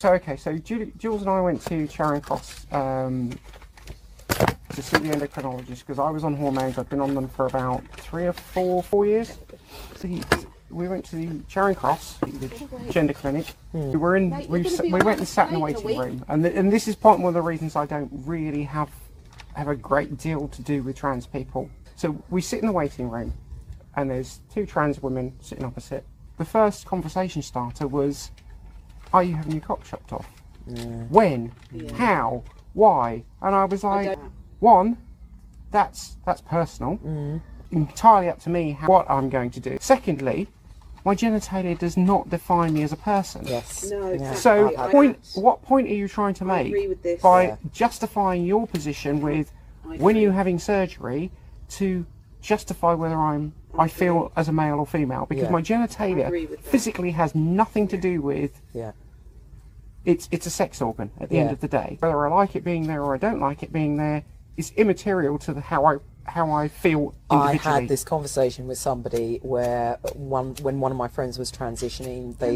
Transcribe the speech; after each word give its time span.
So 0.00 0.12
okay, 0.12 0.36
so 0.36 0.56
Julie, 0.56 0.92
Jules 0.96 1.22
and 1.22 1.30
I 1.30 1.40
went 1.40 1.60
to 1.66 1.88
Charing 1.88 2.20
Cross 2.20 2.68
um, 2.70 3.36
to 4.28 4.80
see 4.80 4.96
the 4.96 5.08
endocrinologist 5.08 5.80
because 5.80 5.98
I 5.98 6.08
was 6.08 6.22
on 6.22 6.36
hormones. 6.36 6.78
I've 6.78 6.88
been 6.88 7.00
on 7.00 7.16
them 7.16 7.26
for 7.26 7.46
about 7.46 7.84
three 7.96 8.26
or 8.26 8.32
four, 8.32 8.80
four 8.84 9.06
years. 9.06 9.36
So 9.96 10.06
he, 10.06 10.22
we 10.70 10.86
went 10.86 11.04
to 11.06 11.16
the 11.16 11.40
Charing 11.48 11.74
Cross, 11.74 12.18
the 12.18 12.48
gender 12.92 13.12
clinic. 13.12 13.46
We 13.72 13.96
were 13.96 14.14
in, 14.14 14.30
Mate, 14.30 14.48
we, 14.48 14.60
you're 14.60 14.70
gonna 14.70 14.82
be 14.84 14.92
we 14.92 15.00
went 15.00 15.18
and 15.18 15.26
sat 15.26 15.48
in 15.48 15.54
the 15.54 15.58
a 15.58 15.64
waiting 15.64 15.98
room, 15.98 16.24
and 16.28 16.44
th- 16.44 16.54
and 16.54 16.72
this 16.72 16.86
is 16.86 16.94
part 16.94 17.18
one 17.18 17.30
of 17.30 17.34
the 17.34 17.42
reasons 17.42 17.74
I 17.74 17.84
don't 17.84 18.08
really 18.24 18.62
have 18.62 18.90
have 19.56 19.66
a 19.66 19.74
great 19.74 20.16
deal 20.16 20.46
to 20.46 20.62
do 20.62 20.84
with 20.84 20.94
trans 20.94 21.26
people. 21.26 21.68
So 21.96 22.22
we 22.30 22.40
sit 22.40 22.60
in 22.60 22.66
the 22.66 22.72
waiting 22.72 23.10
room, 23.10 23.34
and 23.96 24.08
there's 24.08 24.38
two 24.54 24.64
trans 24.64 25.02
women 25.02 25.34
sitting 25.40 25.64
opposite. 25.64 26.04
The 26.36 26.44
first 26.44 26.86
conversation 26.86 27.42
starter 27.42 27.88
was, 27.88 28.30
"Are 29.12 29.22
you 29.22 29.34
having 29.34 29.52
your 29.52 29.60
cock 29.60 29.84
chopped 29.84 30.12
off? 30.12 30.26
When? 31.10 31.52
How? 31.94 32.42
Why?" 32.74 33.24
And 33.42 33.54
I 33.54 33.64
was 33.64 33.84
like, 33.84 34.06
don't- 34.06 34.32
"One, 34.60 34.98
that's 35.70 36.16
that's 36.24 36.40
personal. 36.40 36.98
Mm. 36.98 37.40
Entirely 37.70 38.28
up 38.28 38.40
to 38.40 38.50
me 38.50 38.72
how, 38.72 38.86
what 38.88 39.08
I'm 39.10 39.28
going 39.28 39.50
to 39.50 39.60
do. 39.60 39.76
Secondly, 39.80 40.48
my 41.04 41.14
genitalia 41.14 41.78
does 41.78 41.96
not 41.96 42.28
define 42.30 42.72
me 42.74 42.82
as 42.82 42.92
a 42.92 42.96
person. 42.96 43.46
Yes. 43.46 43.90
No, 43.90 44.06
exactly. 44.08 44.36
So, 44.40 44.76
I- 44.78 44.90
point. 44.90 45.18
What 45.34 45.62
point 45.62 45.88
are 45.88 45.94
you 45.94 46.08
trying 46.08 46.34
to 46.34 46.44
make 46.44 46.66
agree 46.68 46.88
with 46.88 47.02
this. 47.02 47.20
by 47.22 47.42
Yeah. 47.44 47.56
justifying 47.72 48.44
your 48.44 48.66
position 48.66 49.20
with 49.20 49.52
I 49.88 49.96
when 49.96 50.16
are 50.16 50.20
you 50.20 50.30
having 50.30 50.58
surgery 50.58 51.30
to 51.70 52.04
justify 52.52 52.94
whether 52.94 53.20
I'm 53.32 53.52
I 53.78 53.88
feel 53.88 54.32
as 54.34 54.48
a 54.48 54.52
male 54.52 54.78
or 54.82 54.86
female 54.86 55.26
because 55.28 55.44
Yeah. 55.44 55.50
my 55.58 55.60
genitalia 55.70 56.58
physically 56.60 57.10
has 57.10 57.34
nothing 57.34 57.86
to 57.88 57.98
do 57.98 58.22
with 58.22 58.52
Yeah. 58.72 58.92
it's 60.06 60.28
it's 60.32 60.46
a 60.46 60.50
sex 60.50 60.80
organ 60.80 61.10
at 61.20 61.28
the 61.28 61.34
Yeah. 61.36 61.42
end 61.42 61.50
of 61.50 61.60
the 61.60 61.68
day. 61.68 61.98
Whether 62.00 62.26
I 62.26 62.30
like 62.34 62.56
it 62.56 62.64
being 62.64 62.86
there 62.86 63.02
or 63.04 63.14
I 63.14 63.18
don't 63.18 63.40
like 63.48 63.62
it 63.62 63.70
being 63.72 63.98
there 63.98 64.24
is 64.56 64.72
immaterial 64.76 65.38
to 65.40 65.52
the 65.52 65.60
how 65.60 65.84
I 65.84 65.96
how 66.24 66.50
I 66.50 66.68
feel 66.68 67.14
I 67.30 67.54
had 67.54 67.88
this 67.88 68.02
conversation 68.04 68.66
with 68.66 68.78
somebody 68.78 69.40
where 69.42 69.98
one 70.14 70.54
when 70.62 70.80
one 70.80 70.90
of 70.90 70.98
my 71.04 71.08
friends 71.08 71.38
was 71.38 71.50
transitioning, 71.52 72.36
they 72.38 72.54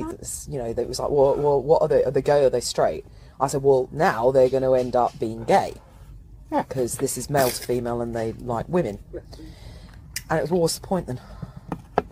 you 0.52 0.58
know 0.60 0.72
they 0.72 0.86
was 0.86 0.98
like, 0.98 1.10
well, 1.10 1.34
well, 1.44 1.60
what 1.62 1.80
are 1.82 1.88
they? 1.88 2.02
Are 2.04 2.10
they 2.10 2.22
gay? 2.22 2.42
Or 2.42 2.46
are 2.46 2.50
they 2.50 2.60
straight? 2.60 3.04
I 3.40 3.46
said, 3.48 3.62
well, 3.62 3.88
now 3.92 4.30
they're 4.30 4.48
going 4.56 4.62
to 4.70 4.74
end 4.74 4.94
up 4.94 5.18
being 5.18 5.44
gay 5.44 5.72
Yeah. 6.50 6.62
because 6.62 6.98
this 6.98 7.16
is 7.18 7.28
male 7.30 7.50
to 7.50 7.62
female 7.70 8.00
and 8.00 8.14
they 8.14 8.32
like 8.34 8.66
women. 8.68 8.98
And 10.30 10.38
it 10.38 10.42
was, 10.42 10.50
well, 10.50 10.60
what's 10.60 10.78
the 10.78 10.86
point 10.86 11.06
then? 11.06 11.20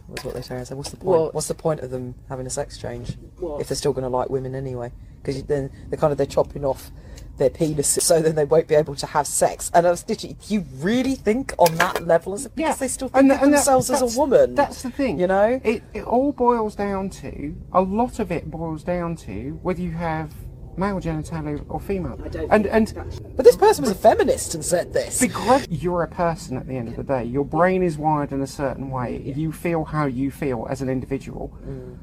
Was 0.08 0.24
what 0.24 0.34
they 0.34 0.42
say. 0.42 0.56
I 0.56 0.64
said, 0.64 0.76
what's 0.76 0.90
the 0.90 0.96
point? 0.96 1.20
What? 1.20 1.34
What's 1.34 1.48
the 1.48 1.54
point 1.54 1.80
of 1.80 1.90
them 1.90 2.14
having 2.28 2.46
a 2.46 2.50
sex 2.50 2.76
change 2.78 3.16
What? 3.38 3.60
if 3.60 3.68
they're 3.68 3.76
still 3.76 3.92
going 3.92 4.02
to 4.02 4.08
like 4.08 4.28
women 4.28 4.54
anyway? 4.54 4.92
Because 5.22 5.42
then 5.44 5.70
they're 5.88 5.98
kind 5.98 6.10
of 6.12 6.16
they're 6.18 6.26
chopping 6.26 6.64
off 6.64 6.90
their 7.38 7.48
penises 7.50 8.02
so 8.02 8.20
then 8.20 8.34
they 8.34 8.44
won't 8.44 8.68
be 8.68 8.74
able 8.74 8.94
to 8.96 9.06
have 9.06 9.26
sex. 9.26 9.70
And 9.72 9.86
I 9.86 9.90
was 9.90 10.06
literally, 10.08 10.36
do 10.46 10.54
you 10.54 10.64
really 10.78 11.14
think 11.14 11.54
on 11.58 11.74
that 11.76 12.06
level? 12.06 12.36
Because 12.54 12.78
they 12.78 12.88
still 12.88 13.08
think 13.08 13.22
And 13.22 13.32
of 13.32 13.40
and 13.42 13.52
that- 13.52 13.58
themselves 13.58 13.88
as 13.90 14.02
a 14.02 14.18
woman. 14.18 14.54
That's 14.56 14.82
the 14.82 14.90
thing. 14.90 15.18
You 15.18 15.26
know? 15.28 15.60
it, 15.64 15.82
it 15.94 16.02
all 16.04 16.32
boils 16.32 16.74
down 16.74 17.08
to 17.10 17.54
a 17.72 17.80
lot 17.80 18.18
of 18.18 18.30
it 18.32 18.50
boils 18.50 18.82
down 18.82 19.16
to 19.16 19.58
whether 19.62 19.80
you 19.80 19.92
have 19.92 20.32
male 20.76 21.00
genitalia 21.00 21.64
or 21.68 21.80
female. 21.80 22.18
I 22.24 22.28
don't 22.28 22.50
and 22.50 22.62
think 22.64 22.74
and 22.74 22.88
that's- 22.88 23.20
But 23.36 23.44
this 23.44 23.56
person 23.56 23.82
was 23.82 23.90
a 23.90 23.94
feminist 23.94 24.54
and 24.54 24.64
said 24.64 24.92
this. 24.92 25.20
because 25.20 25.66
you're 25.70 26.02
a 26.02 26.08
person 26.08 26.56
at 26.56 26.66
the 26.66 26.76
end 26.76 26.88
of 26.88 26.96
the 26.96 27.02
day, 27.02 27.24
your 27.24 27.44
brain 27.44 27.82
is 27.82 27.98
wired 27.98 28.32
in 28.32 28.40
a 28.40 28.46
certain 28.46 28.90
way. 28.90 29.18
You 29.36 29.52
feel 29.52 29.84
how 29.84 30.06
you 30.06 30.30
feel 30.30 30.66
as 30.70 30.80
an 30.82 30.88
individual. 30.88 31.52
Mm. 31.66 31.96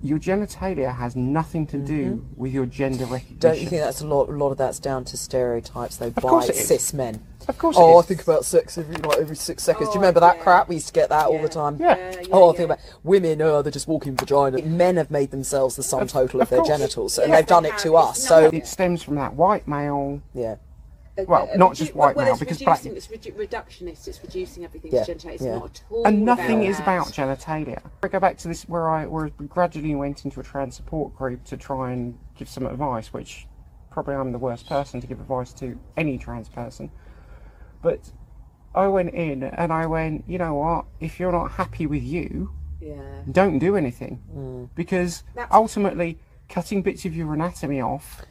Your 0.00 0.18
genitalia 0.18 0.94
has 0.94 1.16
nothing 1.16 1.66
to 1.68 1.78
do 1.78 2.24
with 2.36 2.52
your 2.52 2.66
gender 2.66 3.04
recognition. 3.04 3.34
Mm-hmm. 3.36 3.38
Don't 3.40 3.58
you 3.60 3.66
think 3.68 3.82
that's 3.82 4.00
a 4.00 4.06
lot? 4.06 4.28
A 4.28 4.32
lot 4.32 4.50
of 4.52 4.58
that's 4.58 4.78
down 4.78 5.04
to 5.06 5.16
stereotypes, 5.16 5.96
though, 5.96 6.10
by 6.10 6.20
course 6.22 6.46
cis 6.66 6.92
men. 6.94 7.20
Of 7.48 7.58
course 7.58 7.76
Oh, 7.78 7.96
it 7.96 8.00
I 8.00 8.02
think 8.02 8.22
about 8.22 8.44
sex 8.44 8.76
every 8.78 8.94
like 8.96 9.18
every 9.18 9.34
six 9.34 9.62
seconds. 9.64 9.88
Do 9.88 9.94
you 9.94 9.98
Oh, 9.98 10.00
remember 10.02 10.20
that 10.20 10.36
yeah. 10.36 10.42
crap? 10.42 10.68
We 10.68 10.76
used 10.76 10.88
to 10.88 10.92
get 10.92 11.08
that 11.08 11.26
all 11.26 11.40
the 11.40 11.48
time. 11.48 11.78
Yeah. 11.80 11.96
Yeah, 11.96 12.10
yeah, 12.20 12.26
oh, 12.30 12.44
I 12.44 12.52
yeah. 12.52 12.56
think 12.56 12.64
about 12.66 12.78
women. 13.02 13.42
Oh, 13.42 13.62
they're 13.62 13.72
just 13.72 13.88
walking 13.88 14.14
vagina. 14.16 14.62
Men 14.62 14.96
have 14.98 15.10
made 15.10 15.30
themselves 15.30 15.74
the 15.74 15.82
sum 15.82 16.06
total 16.06 16.40
of, 16.40 16.44
of 16.46 16.50
their 16.50 16.58
course. 16.58 16.68
genitals, 16.68 17.18
and 17.18 17.32
they've 17.32 17.46
done 17.46 17.62
they 17.64 17.70
it 17.70 17.78
to 17.78 17.96
us. 17.96 18.18
It's 18.18 18.28
So 18.28 18.50
It 18.52 18.66
stems 18.66 19.02
from 19.02 19.14
that 19.16 19.34
white 19.34 19.66
male. 19.66 20.20
yeah, 20.34 20.56
Well, 21.26 21.48
Uh, 21.52 21.56
not 21.56 21.72
redu- 21.72 21.76
just 21.76 21.94
white 21.94 22.14
well, 22.16 22.24
male, 22.26 22.34
it's 22.34 22.40
because 22.40 22.58
black- 22.62 22.84
reducing, 22.84 22.96
It's 22.96 23.06
redu- 23.08 23.34
reductionist. 23.48 24.06
It's 24.08 24.22
reducing 24.22 24.64
everything 24.64 24.92
Yeah, 24.92 25.04
to 25.04 25.14
genitalia. 25.14 25.32
It's 25.34 25.42
yeah. 25.44 25.54
not 25.58 25.64
at 25.64 25.82
all 25.90 26.06
And 26.06 26.24
nothing 26.24 26.58
about 26.60 26.68
is 26.70 26.76
that. 26.76 26.82
about 26.82 27.06
genitalia. 27.08 27.82
I 28.02 28.08
go 28.08 28.20
back 28.20 28.36
to 28.38 28.48
this 28.48 28.68
where 28.68 28.88
I 28.88 29.06
where 29.06 29.30
we 29.38 29.46
gradually 29.46 29.94
went 29.94 30.24
into 30.24 30.38
a 30.40 30.42
trans 30.42 30.76
support 30.76 31.16
group 31.16 31.44
to 31.44 31.56
try 31.56 31.92
and 31.92 32.18
give 32.36 32.48
some 32.48 32.66
advice, 32.66 33.12
which 33.12 33.46
probably 33.90 34.14
I'm 34.14 34.32
the 34.32 34.38
worst 34.38 34.68
person 34.68 35.00
to 35.00 35.06
give 35.06 35.20
advice 35.20 35.52
to 35.54 35.78
any 35.96 36.18
trans 36.18 36.48
person. 36.48 36.90
But 37.82 38.12
I 38.74 38.86
went 38.86 39.10
in 39.14 39.42
and 39.42 39.72
I 39.72 39.86
went, 39.86 40.24
you 40.28 40.38
know 40.38 40.54
what? 40.54 40.84
If 41.00 41.18
you're 41.18 41.32
not 41.32 41.52
happy 41.52 41.86
with 41.86 42.02
you, 42.02 42.50
Yeah. 42.80 43.22
don't 43.30 43.58
do 43.58 43.74
anything. 43.76 44.20
Mm. 44.32 44.68
Because 44.76 45.24
That's- 45.34 45.52
ultimately, 45.52 46.18
cutting 46.48 46.82
bits 46.82 47.04
of 47.04 47.14
your 47.16 47.34
anatomy 47.34 47.80
off 47.80 48.22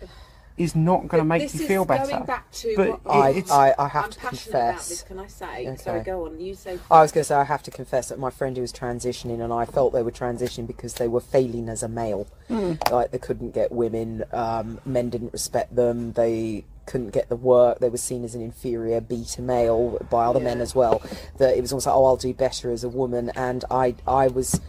is 0.58 0.76
not 0.76 1.08
going 1.08 1.22
to 1.22 1.26
make 1.26 1.44
this 1.44 1.56
you 1.56 1.62
is 1.62 1.68
feel 1.68 1.86
going 1.86 2.02
better. 2.10 2.24
back 2.26 2.52
to 2.52 2.74
But 2.76 3.06
what 3.06 3.16
I, 3.16 3.44
I, 3.52 3.76
I 3.78 3.88
have 3.88 4.06
I'm 4.06 4.12
to 4.12 4.20
confess. 4.20 4.90
this. 4.90 5.02
Can 5.04 5.20
I 5.20 5.28
say? 5.28 5.68
Okay. 5.68 5.76
Sorry, 5.78 6.04
go 6.04 6.26
on. 6.26 6.40
You 6.40 6.56
say. 6.56 6.80
I 6.90 7.02
was 7.02 7.12
going 7.12 7.22
to 7.22 7.28
say 7.28 7.36
I 7.36 7.44
have 7.44 7.62
to 7.64 7.72
confess 7.72 8.10
that 8.10 8.18
my 8.18 8.30
friend 8.32 8.56
who 8.58 8.62
was 8.62 8.74
transitioning, 8.74 9.42
and 9.42 9.54
I 9.54 9.66
felt 9.66 9.94
they 9.94 10.02
were 10.02 10.12
transitioning 10.12 10.66
because 10.68 10.96
they 10.96 11.08
were 11.08 11.22
failing 11.22 11.70
as 11.70 11.84
a 11.84 11.88
male. 11.88 12.28
Like 12.50 13.12
they 13.12 13.18
couldn't 13.20 13.54
get 13.54 13.72
women, 13.72 14.24
um, 14.32 14.80
men 14.86 15.10
didn't 15.10 15.34
respect 15.34 15.76
them. 15.76 16.14
They 16.14 16.66
couldn't 16.86 17.10
get 17.10 17.28
the 17.30 17.36
work. 17.36 17.80
They 17.80 17.90
were 17.90 17.98
seen 17.98 18.24
as 18.24 18.34
an 18.34 18.42
inferior 18.42 19.02
beta 19.02 19.42
male 19.42 20.00
by 20.10 20.26
other 20.26 20.40
men 20.40 20.62
as 20.62 20.74
well. 20.74 21.02
That 21.38 21.56
it 21.58 21.62
was 21.62 21.72
almost 21.74 21.86
like, 21.88 21.96
oh, 21.96 22.06
I'll 22.06 22.16
do 22.18 22.34
better 22.34 22.72
as 22.72 22.84
a 22.84 22.90
woman, 22.90 23.32
and 23.36 23.64
I, 23.70 23.96
I 24.08 24.28
was. 24.28 24.60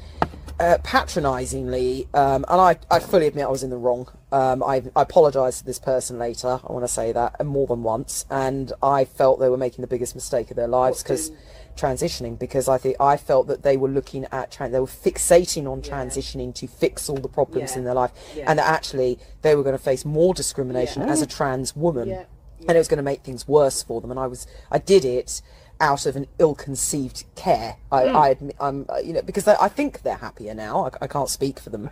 Uh, 0.61 0.77
patronisingly, 0.83 2.09
um, 2.15 2.45
and 2.49 2.61
I, 2.61 2.77
I 2.91 2.99
fully 2.99 3.29
admit 3.29 3.45
I 3.45 3.49
was 3.49 3.63
in 3.63 3.71
the 3.71 3.77
wrong. 3.77 4.09
Um, 4.31 4.63
I, 4.63 4.83
I 4.95 5.03
apologised 5.03 5.61
to 5.61 5.65
this 5.65 5.79
person 5.79 6.19
later. 6.19 6.61
I 6.63 6.73
want 6.73 6.85
to 6.85 6.89
say 6.93 7.13
that, 7.13 7.37
and 7.39 7.49
more 7.49 7.67
than 7.67 7.83
once. 7.83 8.27
And 8.31 8.73
I 8.83 9.05
felt 9.05 9.41
they 9.41 9.49
were 9.49 9.57
making 9.57 9.81
the 9.83 9.87
biggest 9.89 10.15
mistake 10.15 10.51
of 10.51 10.57
their 10.57 10.69
lives 10.69 11.03
because 11.03 11.31
transitioning 11.77 12.37
because 12.39 12.69
I 12.69 12.77
think 12.77 12.97
I 13.01 13.17
felt 13.17 13.47
that 13.47 13.63
they 13.63 13.77
were 13.77 13.89
looking 13.89 14.27
at 14.33 14.51
tran 14.51 14.73
they 14.73 14.81
were 14.81 14.87
fixating 14.87 15.71
on 15.71 15.81
Yeah. 15.83 15.93
transitioning 16.05 16.53
to 16.57 16.67
fix 16.67 17.09
all 17.09 17.17
the 17.19 17.29
problems 17.29 17.73
Yeah. 17.73 17.79
in 17.79 17.85
their 17.85 17.95
life, 17.95 18.11
Yeah. 18.35 18.45
and 18.49 18.59
that 18.59 18.67
actually 18.67 19.19
they 19.43 19.55
were 19.55 19.63
going 19.63 19.77
to 19.77 19.83
face 19.83 20.05
more 20.05 20.35
discrimination 20.35 21.03
as 21.03 21.23
a 21.23 21.27
trans 21.27 21.77
woman, 21.77 22.11
and 22.11 22.71
it 22.71 22.77
was 22.79 22.89
going 22.89 22.97
to 22.99 23.03
make 23.05 23.23
things 23.23 23.47
worse 23.47 23.83
for 23.83 24.01
them. 24.01 24.11
And 24.11 24.19
I 24.19 24.27
was 24.27 24.47
I 24.71 24.79
did 24.79 25.05
it 25.05 25.41
out 25.81 26.07
of 26.07 26.17
an 26.17 26.27
ill-conceived 26.39 27.25
care. 27.37 27.77
I, 27.93 28.03
Mm. 28.05 28.15
I 28.17 28.29
admit, 28.31 28.57
I'm 28.61 28.87
uh, 28.89 28.97
you 28.99 29.13
know 29.13 29.23
because 29.23 29.47
I 29.47 29.69
think 29.69 30.03
they're 30.03 30.17
happier 30.17 30.55
now. 30.55 30.87
I, 30.87 31.05
I 31.05 31.07
can't 31.07 31.29
speak 31.29 31.59
for 31.61 31.71
them, 31.71 31.91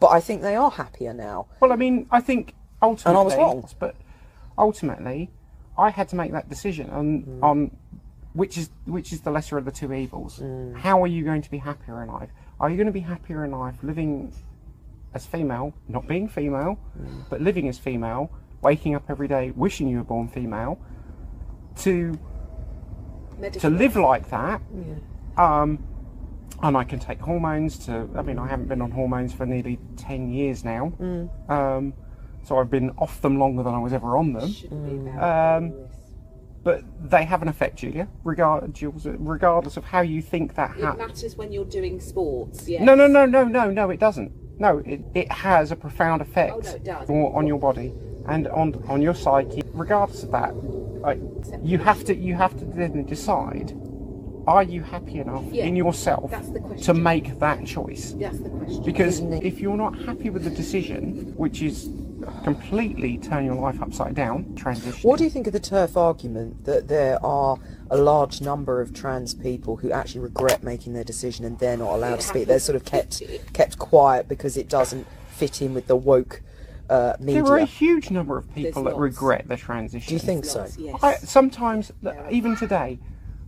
but 0.00 0.08
I 0.08 0.20
think 0.20 0.42
they 0.42 0.56
are 0.56 0.70
happier 0.70 1.12
now. 1.12 1.46
Well, 1.60 1.72
I 1.72 1.76
mean, 1.76 2.06
I 2.10 2.20
think 2.20 2.54
ultimately, 2.82 3.10
And 3.10 3.18
I 3.18 3.22
was 3.22 3.36
wrong. 3.36 3.68
But 3.78 3.94
ultimately, 4.58 5.30
I 5.76 5.90
had 5.90 6.08
to 6.10 6.16
make 6.16 6.32
that 6.32 6.48
decision 6.48 6.90
on 6.90 7.22
Mm. 7.22 7.42
on 7.42 7.70
which 8.32 8.56
is 8.58 8.70
which 8.86 9.12
is 9.12 9.20
the 9.22 9.30
lesser 9.30 9.56
of 9.58 9.64
the 9.64 9.70
two 9.72 9.92
evils. 9.92 10.38
Mm. 10.40 10.76
How 10.76 11.02
are 11.02 11.06
you 11.06 11.24
going 11.24 11.42
to 11.42 11.50
be 11.50 11.58
happier 11.58 12.02
in 12.02 12.08
life? 12.08 12.30
Are 12.60 12.70
you 12.70 12.76
going 12.76 12.86
to 12.86 12.92
be 12.92 13.00
happier 13.00 13.44
in 13.44 13.50
life 13.50 13.76
living 13.82 14.32
as 15.14 15.24
female, 15.26 15.72
not 15.88 16.06
being 16.06 16.28
female, 16.28 16.78
Mm. 16.98 17.24
but 17.30 17.40
living 17.40 17.68
as 17.68 17.78
female, 17.78 18.30
waking 18.62 18.94
up 18.94 19.04
every 19.08 19.28
day 19.28 19.52
wishing 19.56 19.88
you 19.88 19.98
were 19.98 20.04
born 20.04 20.28
female, 20.28 20.78
to 21.76 22.18
Medical. 23.38 23.70
to 23.70 23.76
live 23.76 23.96
like 23.96 24.30
that? 24.30 24.60
Um, 25.36 25.78
and 26.62 26.76
I 26.76 26.84
can 26.84 26.98
take 26.98 27.20
hormones 27.20 27.78
to. 27.86 28.08
I 28.16 28.22
mean, 28.22 28.38
I 28.38 28.46
haven't 28.48 28.68
been 28.68 28.80
on 28.80 28.90
hormones 28.90 29.32
for 29.34 29.44
nearly 29.46 29.78
ten 29.96 30.30
years 30.32 30.64
now. 30.64 30.92
Um, 31.48 31.92
so 32.44 32.58
I've 32.58 32.70
been 32.70 32.90
off 32.98 33.20
them 33.20 33.38
longer 33.38 33.62
than 33.62 33.74
I 33.74 33.78
was 33.78 33.92
ever 33.92 34.16
on 34.16 34.32
them. 34.32 34.50
Shouldn't 34.50 35.04
be 35.04 35.10
about 35.10 35.56
Um. 35.62 35.74
But 36.62 36.82
they 37.10 37.24
have 37.24 37.42
an 37.42 37.48
effect, 37.48 37.76
Julia. 37.76 38.08
Regard, 38.24 38.74
Jules, 38.74 39.06
regardless 39.06 39.76
of 39.76 39.84
how 39.84 40.00
you 40.00 40.20
think 40.20 40.56
that 40.56 40.70
happens. 40.70 40.94
It 40.94 41.06
matters 41.06 41.36
when 41.36 41.52
you're 41.52 41.64
doing 41.64 42.00
sports. 42.00 42.68
Yes. 42.68 42.82
No, 42.82 42.96
no, 42.96 43.06
no, 43.06 43.24
no, 43.24 43.44
no, 43.44 43.70
no. 43.70 43.90
It 43.90 44.00
doesn't. 44.00 44.32
No, 44.58 44.78
it, 44.78 45.00
it 45.14 45.30
has 45.30 45.70
a 45.70 45.76
profound 45.76 46.22
effect 46.22 46.54
Oh, 46.56 46.60
no, 46.60 46.70
it 46.72 46.82
does. 46.82 47.08
on, 47.10 47.16
on 47.16 47.46
your 47.46 47.58
body 47.60 47.92
and 48.28 48.48
on 48.48 48.82
on 48.88 49.02
your 49.02 49.14
psyche. 49.14 49.62
Regardless 49.72 50.22
of 50.22 50.30
that, 50.32 50.54
like, 51.00 51.20
you 51.62 51.78
have 51.78 52.04
to 52.04 52.14
you 52.14 52.34
have 52.34 52.58
to 52.58 52.64
then 52.64 53.04
decide: 53.04 53.72
Are 54.46 54.62
you 54.62 54.82
happy 54.82 55.18
enough 55.18 55.44
Yeah, 55.50 55.64
in 55.64 55.76
yourself 55.76 56.32
to 56.82 56.94
make 56.94 57.38
that 57.38 57.64
choice? 57.66 58.14
That's 58.18 58.38
the 58.38 58.50
question. 58.50 58.82
Because 58.84 59.20
if 59.20 59.60
you're 59.60 59.76
not 59.76 59.98
happy 59.98 60.30
with 60.30 60.44
the 60.44 60.50
decision, 60.50 61.32
which 61.36 61.62
is 61.62 61.88
completely 62.42 63.18
turn 63.18 63.44
your 63.44 63.54
life 63.54 63.80
upside 63.80 64.14
down, 64.14 64.54
transition. 64.54 65.08
What 65.08 65.18
do 65.18 65.24
you 65.24 65.30
think 65.30 65.46
of 65.46 65.52
the 65.52 65.60
TERF 65.60 65.96
argument 65.96 66.64
that 66.64 66.88
there 66.88 67.24
are 67.24 67.58
a 67.90 67.96
large 67.96 68.40
number 68.40 68.80
of 68.80 68.92
trans 68.92 69.34
people 69.34 69.76
who 69.76 69.92
actually 69.92 70.22
regret 70.22 70.62
making 70.62 70.94
their 70.94 71.04
decision 71.04 71.44
and 71.44 71.58
they're 71.58 71.76
not 71.76 71.94
allowed 71.94 72.14
It 72.14 72.20
to 72.22 72.26
speak? 72.26 72.48
They're 72.48 72.58
sort 72.58 72.76
of 72.76 72.84
kept 72.84 73.22
kept 73.52 73.78
quiet 73.78 74.28
because 74.28 74.56
it 74.56 74.68
doesn't 74.68 75.06
fit 75.30 75.62
in 75.62 75.74
with 75.74 75.86
the 75.86 75.96
woke 75.96 76.42
uh, 76.88 77.16
media. 77.18 77.42
There 77.42 77.52
are 77.52 77.58
a 77.58 77.64
huge 77.64 78.10
number 78.10 78.36
of 78.38 78.52
people 78.54 78.82
that 78.84 78.90
lots. 78.90 79.00
regret 79.00 79.48
the 79.48 79.56
transition. 79.56 80.08
Do 80.08 80.14
you 80.14 80.20
think 80.20 80.44
so? 80.44 80.60
Lots, 80.60 80.78
yes. 80.78 81.02
I, 81.02 81.16
sometimes, 81.16 81.92
even 82.30 82.56
today, 82.56 82.98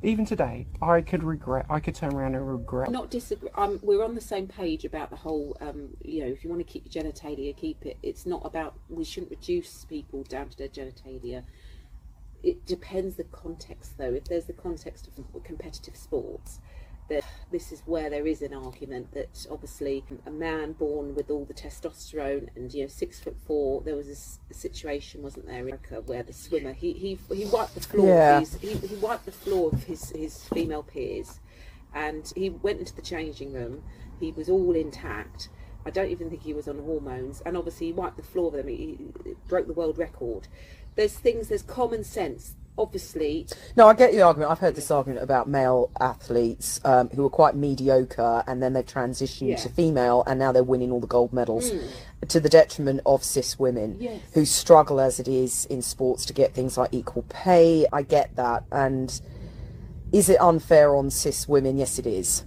even 0.03 0.25
today, 0.25 0.67
I 0.81 1.01
could 1.01 1.25
regret. 1.25 1.67
I 1.69 1.81
could 1.81 1.95
turn 1.95 2.15
around 2.15 2.35
and 2.35 2.49
regret. 2.49 2.91
not 2.91 3.11
disagree. 3.11 3.51
Um, 3.57 3.81
we're 3.83 4.05
on 4.05 4.15
the 4.15 4.21
same 4.21 4.47
page 4.47 4.85
about 4.85 5.11
the 5.11 5.17
whole. 5.17 5.57
Um, 5.61 5.97
you 6.03 6.21
know, 6.21 6.29
if 6.29 6.45
you 6.45 6.51
want 6.51 6.65
to 6.65 6.73
keep 6.73 6.85
your 6.85 7.03
genitalia, 7.03 7.57
keep 7.57 7.85
it. 7.85 7.99
It's 8.03 8.25
not 8.25 8.43
about. 8.45 8.75
We 8.89 9.05
shouldn't 9.05 9.31
reduce 9.31 9.85
people 9.85 10.23
down 10.25 10.51
to 10.51 10.59
their 10.59 10.69
genitalia. 10.69 11.43
It 12.43 12.65
depends 12.67 13.17
the 13.17 13.25
context, 13.25 13.99
though. 13.99 14.13
If 14.13 14.27
there's 14.27 14.45
the 14.45 14.53
context 14.53 15.09
of 15.09 15.43
competitive 15.43 15.97
sports, 15.97 16.61
that 17.09 17.25
this 17.51 17.73
is 17.73 17.83
where 17.87 18.11
there 18.11 18.27
is 18.27 18.43
an 18.43 18.53
argument 18.53 19.13
that 19.13 19.47
obviously 19.51 20.05
a 20.27 20.31
man 20.31 20.73
born 20.73 21.15
with 21.15 21.31
all 21.31 21.45
the 21.45 21.55
testosterone 21.55 22.49
and 22.55 22.73
you 22.75 22.83
know 22.83 22.89
six 22.89 23.21
foot 23.21 23.37
four. 23.47 23.83
There 23.83 23.97
was 23.97 24.09
a 24.51 24.55
situation, 24.55 25.23
wasn't 25.23 25.47
there, 25.47 25.63
America, 25.63 26.03
where 26.07 26.23
the 26.23 26.33
swimmer 26.33 26.73
he 26.73 26.93
he, 26.93 27.19
he 27.35 27.45
wiped 27.47 27.75
the 27.75 27.81
floor. 27.81 28.09
Yeah. 28.09 28.39
Of 28.39 28.51
his, 28.51 28.61
he, 28.61 28.87
he 28.87 28.95
wiped 28.97 29.25
the 29.25 29.33
floor 29.33 29.71
of 29.73 29.85
his 29.85 30.11
his 30.11 30.45
female 30.45 30.83
peers 30.83 31.41
and 31.95 32.33
he 32.37 32.51
went 32.51 32.81
into 32.81 32.95
the 32.95 33.03
changing 33.03 33.53
room. 33.53 33.83
He 34.21 34.33
was 34.33 34.49
all 34.49 34.75
intact. 34.75 35.49
I 35.87 35.91
don't 35.91 36.11
even 36.11 36.29
think 36.29 36.43
he 36.43 36.53
was 36.53 36.69
on 36.69 36.79
hormones, 36.79 37.41
and 37.47 37.57
obviously 37.57 37.87
he 37.87 37.93
wiped 37.93 38.17
the 38.17 38.23
floor 38.23 38.49
of 38.49 38.55
them. 38.55 38.69
He, 38.69 38.99
he 39.25 39.35
broke 39.49 39.67
the 39.67 39.73
world 39.73 39.97
record. 39.97 40.49
There's 40.97 41.15
things. 41.15 41.49
There's 41.49 41.63
common 41.63 42.05
sense. 42.05 42.57
Obviously, 42.79 43.47
No, 43.77 43.89
I 43.89 43.95
get 43.95 44.15
your 44.15 44.25
argument. 44.27 44.51
I've 44.53 44.61
heard 44.61 44.77
this 44.77 44.91
argument 44.91 45.23
about 45.23 45.49
male 45.49 45.91
athletes 46.01 46.81
um, 46.85 47.09
who 47.11 47.27
are 47.27 47.31
quite 47.31 47.57
mediocre 47.57 48.45
and 48.47 48.63
then 48.63 48.73
they've 48.73 48.87
transitioned 48.87 49.49
Yeah. 49.49 49.57
to 49.57 49.69
female 49.69 50.23
and 50.27 50.39
now 50.39 50.53
they're 50.53 50.63
winning 50.63 50.93
all 50.93 51.01
the 51.01 51.07
gold 51.07 51.33
medals 51.33 51.73
to 52.29 52.41
the 52.41 52.49
detriment 52.49 53.01
of 53.05 53.23
cis 53.25 53.59
women 53.59 53.97
Yes. 53.99 54.21
who 54.35 54.45
struggle 54.45 55.01
as 55.01 55.19
it 55.21 55.29
is 55.29 55.65
in 55.67 55.83
sports 55.83 56.25
to 56.27 56.33
get 56.33 56.55
things 56.55 56.79
like 56.79 56.91
equal 56.93 57.25
pay. 57.29 57.87
I 57.93 58.03
get 58.03 58.37
that. 58.37 58.65
And 58.73 59.21
is 60.13 60.29
it 60.29 60.41
unfair 60.41 60.95
on 60.97 61.11
cis 61.11 61.49
women? 61.49 61.77
Yes, 61.77 61.99
it 61.99 62.07
is. 62.07 62.45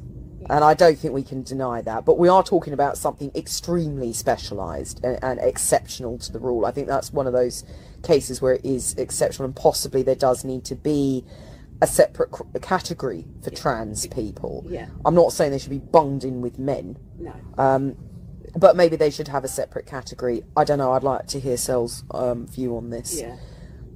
And 0.50 0.64
I 0.64 0.74
don't 0.74 0.98
think 0.98 1.14
we 1.14 1.24
can 1.24 1.44
deny 1.44 1.82
that. 1.82 2.06
But 2.06 2.18
we 2.18 2.28
are 2.28 2.44
talking 2.44 2.74
about 2.74 2.98
something 2.98 3.32
extremely 3.36 4.14
specialised 4.14 5.04
and, 5.04 5.20
and 5.24 5.40
exceptional 5.40 6.18
to 6.20 6.32
the 6.32 6.40
rule. 6.40 6.66
I 6.66 6.72
think 6.72 6.88
that's 6.88 7.14
one 7.14 7.28
of 7.28 7.34
those 7.34 7.64
cases 8.04 8.42
where 8.42 8.54
it 8.54 8.66
is 8.66 8.96
exceptional 8.96 9.46
and 9.46 9.56
possibly 9.56 10.02
there 10.04 10.16
does 10.16 10.44
need 10.44 10.66
to 10.66 10.76
be 10.76 11.24
a 11.82 11.88
separate 11.88 12.36
c- 12.36 12.44
category 12.62 13.26
for 13.44 13.50
trans 13.50 14.08
people. 14.08 14.66
Yeah. 14.68 14.88
I'm 15.06 15.16
not 15.16 15.34
saying 15.34 15.52
they 15.52 15.60
should 15.60 15.70
be 15.70 15.80
bunged 15.80 16.24
in 16.24 16.42
with 16.42 16.60
men, 16.60 16.98
no. 17.18 17.34
um, 17.58 17.96
but 18.56 18.76
maybe 18.76 18.96
they 18.96 19.10
should 19.10 19.28
have 19.30 19.44
a 19.44 19.48
separate 19.48 19.86
category. 19.86 20.44
I 20.56 20.64
don't 20.64 20.78
know. 20.78 20.92
I'd 20.92 21.04
like 21.04 21.28
to 21.28 21.40
hear 21.40 21.58
Sel's 21.58 22.04
um, 22.12 22.48
view 22.48 22.78
on 22.78 22.90
this. 22.90 23.20
yeah. 23.20 23.38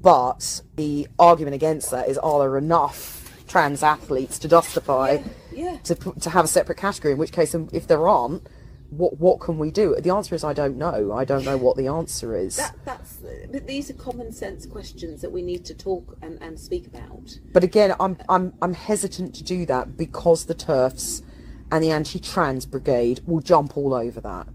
But 0.01 0.61
the 0.75 1.07
argument 1.17 1.55
against 1.55 1.89
that 1.91 2.07
is 2.07 2.17
are 2.19 2.39
there 2.39 2.57
enough 2.57 3.24
trans 3.47 3.83
athletes 3.83 4.39
to 4.39 4.47
justify 4.47 5.19
Yeah. 5.51 5.77
to, 5.83 5.95
to 5.95 6.29
have 6.29 6.45
a 6.45 6.47
separate 6.47 6.77
category? 6.77 7.13
In 7.13 7.17
which 7.17 7.31
case, 7.31 7.53
um, 7.55 7.69
if 7.71 7.87
there 7.87 8.07
aren't, 8.07 8.47
what 8.89 9.19
what 9.19 9.39
can 9.39 9.57
we 9.57 9.71
do? 9.71 9.95
The 9.99 10.11
answer 10.11 10.35
is 10.35 10.43
I 10.43 10.53
don't 10.53 10.77
know. 10.77 11.11
I 11.11 11.25
don't 11.25 11.43
know 11.43 11.57
what 11.57 11.75
the 11.75 11.87
answer 11.87 12.35
is. 12.35 12.57
That, 12.57 12.75
that's. 12.85 13.17
But 13.51 13.67
these 13.67 13.89
are 13.89 13.93
common 13.93 14.31
sense 14.31 14.65
questions 14.65 15.21
that 15.21 15.31
we 15.31 15.41
need 15.41 15.65
to 15.65 15.73
talk 15.73 16.17
and, 16.21 16.41
and 16.41 16.59
speak 16.59 16.87
about. 16.87 17.37
But 17.51 17.63
again, 17.63 17.95
I'm 17.99 18.17
I'm 18.29 18.53
I'm 18.61 18.73
hesitant 18.73 19.33
to 19.35 19.43
do 19.43 19.65
that 19.65 19.97
because 19.97 20.45
the 20.45 20.55
TERFs 20.55 21.23
and 21.71 21.83
the 21.83 21.91
anti-trans 21.91 22.65
brigade 22.67 23.21
will 23.25 23.41
jump 23.41 23.75
all 23.75 23.93
over 23.93 24.21
that. 24.21 24.47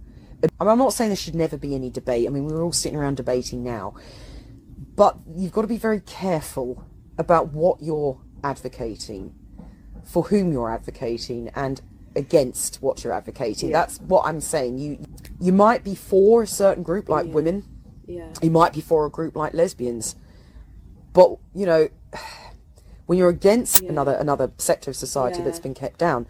I'm 0.60 0.78
not 0.78 0.94
saying 0.94 1.10
there 1.10 1.16
should 1.16 1.34
never 1.34 1.58
be 1.58 1.74
any 1.74 1.90
debate. 1.90 2.26
I 2.26 2.30
mean, 2.30 2.46
we're 2.46 2.62
all 2.62 2.72
sitting 2.72 2.96
around 2.96 3.16
debating 3.16 3.62
now, 3.62 3.94
but 4.96 5.18
you've 5.36 5.52
got 5.52 5.62
to 5.62 5.68
be 5.68 5.76
very 5.76 6.00
careful 6.00 6.84
about 7.18 7.52
what 7.52 7.82
you're 7.82 8.18
advocating, 8.42 9.34
for 10.04 10.24
whom 10.24 10.52
you're 10.52 10.70
advocating, 10.72 11.50
and 11.54 11.80
against 12.16 12.76
what 12.82 13.04
you're 13.04 13.12
advocating. 13.12 13.70
Yeah. 13.70 13.80
That's 13.80 13.98
what 14.00 14.26
I'm 14.26 14.40
saying. 14.40 14.78
You 14.78 14.98
you 15.40 15.52
might 15.52 15.84
be 15.84 15.94
for 15.94 16.42
a 16.42 16.46
certain 16.46 16.82
group 16.82 17.08
like 17.08 17.26
Yeah. 17.26 17.32
women, 17.32 17.64
Yeah. 18.06 18.32
you 18.42 18.50
might 18.50 18.72
be 18.72 18.80
for 18.80 19.06
a 19.06 19.10
group 19.10 19.36
like 19.36 19.54
lesbians 19.54 20.16
but 21.12 21.36
you 21.54 21.66
know 21.66 21.88
when 23.06 23.18
you're 23.18 23.28
against 23.28 23.82
Yeah. 23.82 23.90
another 23.90 24.12
another 24.12 24.52
sector 24.58 24.90
of 24.90 24.96
society 24.96 25.42
that's 25.42 25.58
been 25.58 25.74
kept 25.74 25.98
down 25.98 26.26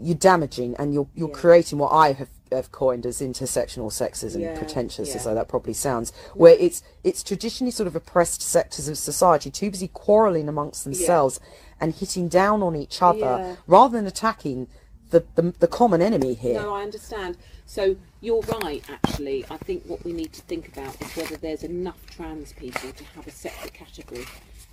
you're 0.00 0.16
damaging 0.16 0.74
and 0.78 0.92
you're 0.92 1.08
you're 1.14 1.28
creating 1.28 1.78
what 1.78 1.90
I 1.92 2.12
have, 2.12 2.28
have 2.56 2.72
coined 2.72 3.04
as 3.06 3.20
intersectional 3.20 3.86
sexism 3.92 4.40
Yeah, 4.40 4.56
pretentious 4.58 5.14
as 5.14 5.24
though 5.24 5.34
that 5.34 5.48
probably 5.48 5.72
sounds 5.74 6.12
where 6.34 6.56
it's 6.58 6.82
it's 7.02 7.22
traditionally 7.22 7.70
sort 7.70 7.86
of 7.86 7.94
oppressed 7.96 8.42
sectors 8.42 8.88
of 8.88 8.96
society 8.98 9.50
too 9.50 9.70
busy 9.70 9.88
quarreling 9.88 10.48
amongst 10.48 10.84
themselves 10.84 11.40
and 11.80 11.94
hitting 11.94 12.28
down 12.28 12.62
on 12.62 12.74
each 12.76 13.02
other 13.02 13.18
Yeah. 13.40 13.56
rather 13.66 13.96
than 13.96 14.06
attacking 14.06 14.68
the, 15.10 15.24
the 15.34 15.52
the 15.60 15.68
common 15.68 16.00
enemy 16.02 16.34
here 16.34 16.60
No, 16.60 16.74
I 16.74 16.82
understand. 16.82 17.36
So 17.66 17.96
you're 18.20 18.42
right, 18.42 18.82
actually. 18.90 19.44
I 19.50 19.56
think 19.58 19.84
what 19.86 20.04
we 20.04 20.12
need 20.12 20.32
to 20.34 20.42
think 20.42 20.68
about 20.68 21.00
is 21.00 21.14
whether 21.16 21.36
there's 21.36 21.62
enough 21.62 22.04
trans 22.06 22.52
people 22.52 22.90
to 22.92 23.04
have 23.16 23.26
a 23.26 23.30
separate 23.30 23.72
category. 23.72 24.24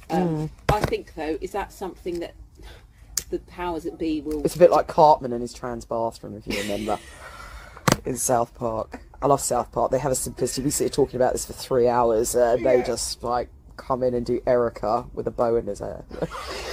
Um, 0.10 0.28
Mm. 0.28 0.50
I 0.70 0.80
think, 0.82 1.14
though, 1.16 1.38
is 1.42 1.52
that 1.52 1.72
something 1.72 2.20
that 2.20 2.34
the 3.30 3.40
powers 3.40 3.84
that 3.84 3.98
be 3.98 4.20
will. 4.22 4.44
It's 4.44 4.56
a 4.56 4.60
bit 4.60 4.72
like 4.72 4.88
Cartman 4.88 5.32
and 5.32 5.42
his 5.42 5.54
trans 5.54 5.86
bathroom, 5.86 6.36
if 6.36 6.46
you 6.48 6.60
remember, 6.62 6.98
in 8.06 8.18
South 8.18 8.54
Park. 8.56 9.02
I 9.22 9.28
love 9.28 9.42
South 9.42 9.72
Park. 9.72 9.92
They 9.92 10.00
have 10.00 10.12
a 10.12 10.16
simplicity. 10.16 10.66
We 10.66 10.72
sit 10.72 10.86
here 10.86 10.90
talking 10.90 11.16
about 11.18 11.34
this 11.34 11.46
for 11.46 11.54
three 11.54 11.88
hours, 11.88 12.36
uh, 12.36 12.56
and 12.58 12.66
they 12.66 12.82
just 12.82 13.24
like 13.24 13.50
come 13.78 14.04
in 14.04 14.14
and 14.14 14.26
do 14.26 14.42
Erica 14.46 15.06
with 15.14 15.28
a 15.28 15.32
bow 15.32 15.56
in 15.56 15.68
his 15.68 15.80
hair. 15.80 16.04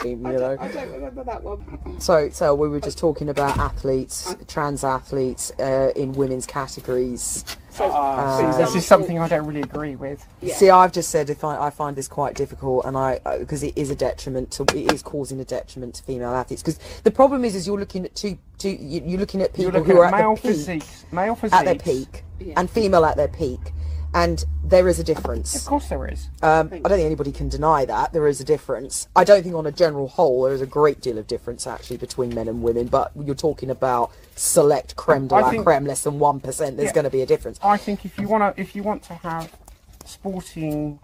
you 0.04 0.16
know. 0.16 0.56
I 0.60 0.68
don't 0.68 0.90
remember 0.92 1.24
that 1.24 1.42
one. 1.42 2.00
So, 2.00 2.28
so 2.30 2.54
we 2.54 2.68
were 2.68 2.80
just 2.80 2.98
talking 2.98 3.28
about 3.28 3.58
athletes, 3.58 4.34
trans 4.48 4.84
athletes 4.84 5.52
uh, 5.58 5.92
in 5.96 6.12
women's 6.12 6.46
categories. 6.46 7.44
So, 7.70 7.84
Uh, 7.86 8.52
for 8.52 8.58
this 8.58 8.74
is 8.74 8.84
something 8.84 9.18
I 9.18 9.28
don't 9.28 9.46
really 9.46 9.62
agree 9.62 9.94
with. 9.96 10.24
Yeah. 10.42 10.54
See, 10.54 10.70
I've 10.70 10.92
just 10.92 11.10
said 11.10 11.30
if 11.30 11.44
I, 11.44 11.66
I 11.66 11.70
find 11.70 11.94
this 11.96 12.08
quite 12.08 12.34
difficult, 12.34 12.84
and 12.84 12.96
I 12.96 13.20
because 13.38 13.62
it 13.62 13.76
is 13.76 13.90
a 13.90 13.94
detriment 13.94 14.50
to 14.52 14.64
it 14.74 14.92
is 14.92 15.02
causing 15.02 15.40
a 15.40 15.44
detriment 15.44 15.94
to 15.96 16.02
female 16.02 16.30
athletes. 16.34 16.62
Because 16.62 16.78
the 17.04 17.10
problem 17.12 17.44
is, 17.44 17.54
is 17.54 17.66
you're 17.66 17.78
looking 17.78 18.04
at 18.04 18.14
two, 18.14 18.38
two 18.58 18.70
you- 18.70 19.02
you're 19.06 19.20
looking 19.20 19.40
at 19.40 19.52
people 19.52 19.72
looking 19.72 19.92
who 19.94 20.00
are 20.00 20.06
at 20.06 20.14
at 20.14 20.18
male 20.20 20.34
the 20.34 20.40
peak, 20.42 20.50
physiques, 20.50 21.04
male 21.12 21.34
physiques 21.36 21.58
at 21.58 21.64
their 21.64 21.74
peak, 21.76 22.24
Yeah. 22.40 22.54
and 22.56 22.68
female 22.68 23.04
at 23.04 23.16
their 23.16 23.28
peak, 23.28 23.60
and 24.14 24.44
there 24.64 24.88
is 24.88 24.98
a 24.98 25.04
difference. 25.04 25.54
Of 25.54 25.64
course, 25.66 25.88
there 25.88 26.06
is. 26.08 26.28
Um, 26.42 26.68
I 26.72 26.78
don't 26.78 26.90
think 26.98 27.06
anybody 27.06 27.32
can 27.32 27.48
deny 27.48 27.84
that 27.84 28.12
there 28.12 28.26
is 28.26 28.40
a 28.40 28.44
difference. 28.44 29.08
I 29.14 29.24
don't 29.24 29.42
think 29.42 29.54
on 29.54 29.66
a 29.66 29.72
general 29.72 30.08
whole 30.08 30.42
there 30.44 30.52
is 30.52 30.60
a 30.60 30.66
great 30.66 31.00
deal 31.00 31.18
of 31.18 31.26
difference 31.26 31.66
actually 31.66 31.96
between 31.98 32.34
men 32.34 32.48
and 32.48 32.62
women. 32.62 32.88
But 32.88 33.12
you're 33.16 33.34
talking 33.34 33.70
about 33.70 34.10
select 34.34 34.96
creme 34.96 35.28
de 35.28 35.34
la 35.34 35.50
think- 35.50 35.64
creme, 35.64 35.84
less 35.84 36.02
than 36.02 36.18
one 36.18 36.40
percent. 36.40 36.76
There's 36.76 36.88
Yeah. 36.88 36.94
going 36.94 37.04
to 37.04 37.10
be 37.10 37.22
a 37.22 37.26
difference. 37.26 37.58
I 37.62 37.76
think 37.76 38.04
if 38.04 38.18
you 38.18 38.26
want 38.28 38.56
to, 38.56 38.60
if 38.60 38.74
you 38.74 38.82
want 38.82 39.02
to 39.04 39.14
have 39.14 39.52
sporting 40.04 40.98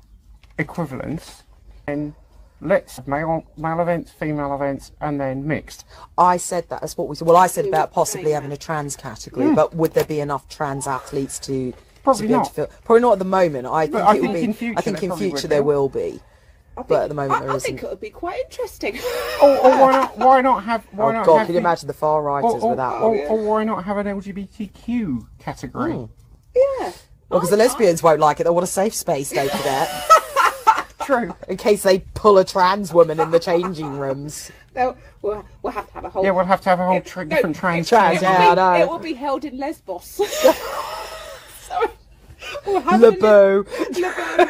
equivalence, 0.59 1.43
then 1.87 2.15
let's 2.61 2.97
have 2.97 3.07
male 3.07 3.45
male 3.57 3.81
events, 3.81 4.11
female 4.13 4.55
events, 4.55 4.93
and 5.01 5.21
then 5.21 5.47
mixed. 5.47 5.85
I 6.19 6.37
said 6.39 6.69
that. 6.71 6.81
That's 6.81 6.97
what 6.97 7.09
we 7.09 7.15
said. 7.17 7.27
Well, 7.29 7.37
I 7.37 7.47
said 7.47 7.67
about 7.67 7.93
possibly 7.93 8.33
having 8.33 8.53
a 8.53 8.57
trans 8.57 8.97
category, 8.97 9.55
but 9.55 9.75
would 9.75 9.95
there 9.95 10.05
be 10.05 10.21
enough 10.21 10.49
trans 10.49 10.87
athletes 10.87 11.39
to 11.41 11.73
Probably 12.07 12.23
to 12.23 12.29
be 12.29 12.33
able 12.35 12.41
not. 12.41 12.49
to 12.49 12.55
fill? 12.55 12.67
Probably 12.85 13.01
not 13.03 13.13
at 13.13 13.19
the 13.19 13.25
moment. 13.25 13.67
I 13.67 13.87
think 13.87 13.97
I 13.97 14.17
it 14.17 14.23
will 14.23 14.33
think 14.33 14.35
be. 14.35 14.45
in 14.45 14.53
future 14.55 14.79
I 14.79 14.83
think 14.83 15.01
there 15.01 15.11
in 15.13 15.17
future 15.19 15.49
there 15.49 15.63
will 15.63 15.89
be. 15.89 16.21
I 16.79 16.83
but 16.83 17.03
at 17.05 17.09
the 17.09 17.15
moment 17.15 17.41
I, 17.41 17.45
there 17.47 17.51
I 17.51 17.59
think 17.59 17.79
isn't. 17.79 17.87
it 17.87 17.91
would 17.91 18.01
be 18.01 18.11
quite 18.11 18.41
interesting. 18.45 18.99
Or, 19.43 19.49
or 19.59 19.71
why 19.81 19.93
not? 19.93 20.19
Why 20.19 20.41
not 20.41 20.65
have? 20.65 20.85
Why 20.93 21.09
Oh 21.09 21.13
not 21.13 21.27
God, 21.27 21.39
have 21.39 21.47
can 21.47 21.55
you 21.55 21.61
imagine 21.61 21.87
the 21.87 21.95
far 21.95 22.23
righters 22.23 22.53
Or, 22.55 22.61
or, 22.61 22.69
with 22.71 22.77
that 22.79 22.93
or, 23.03 23.11
one? 23.11 23.21
or 23.29 23.45
why 23.45 23.65
not 23.65 23.85
have 23.85 23.97
an 23.99 24.07
LGBTQ 24.07 25.27
category? 25.39 25.93
Hmm. 25.93 26.05
yeah. 26.81 26.93
Because 27.29 27.51
the 27.51 27.57
lesbians 27.57 28.03
won't 28.03 28.21
like 28.21 28.39
it. 28.41 28.45
They 28.45 28.51
want 28.51 28.65
a 28.65 28.69
safe 28.69 28.95
space, 28.95 29.31
don't 29.33 29.51
forget. 29.51 29.91
True. 31.07 31.35
in 31.49 31.57
case 31.57 31.83
they 31.85 32.01
pull 32.15 32.37
a 32.39 32.45
trans 32.45 32.93
woman 32.93 33.21
in 33.21 33.31
the 33.31 33.39
changing 33.41 33.99
rooms. 33.99 34.51
No, 34.77 34.95
we'll, 35.23 35.43
we'll 35.63 35.73
have 35.73 35.87
to 35.87 35.93
have 35.95 36.05
a 36.05 36.11
whole. 36.11 36.23
Yeah, 36.23 36.33
we'll 36.33 36.45
have 36.45 36.61
to 36.61 36.69
have 36.69 36.81
a 36.81 36.85
whole 36.85 37.01
tra- 37.01 37.25
No, 37.25 37.35
different 37.35 37.57
trans. 37.57 37.89
Trans, 37.89 38.19
It 38.19 38.23
yeah, 38.25 38.51
will, 38.51 38.61
I 38.61 38.75
be, 38.75 38.79
know. 38.79 38.85
it 38.85 38.91
will 38.91 38.99
be 38.99 39.15
held 39.15 39.47
in 39.47 39.57
Lesbos. 39.57 40.21
So 42.67 42.73
we'll 42.73 42.81
have 42.83 43.01
Le 43.01 43.09
an- 43.09 43.19
Beau. 43.19 43.57
Le 43.59 43.65
Beau. 43.65 44.45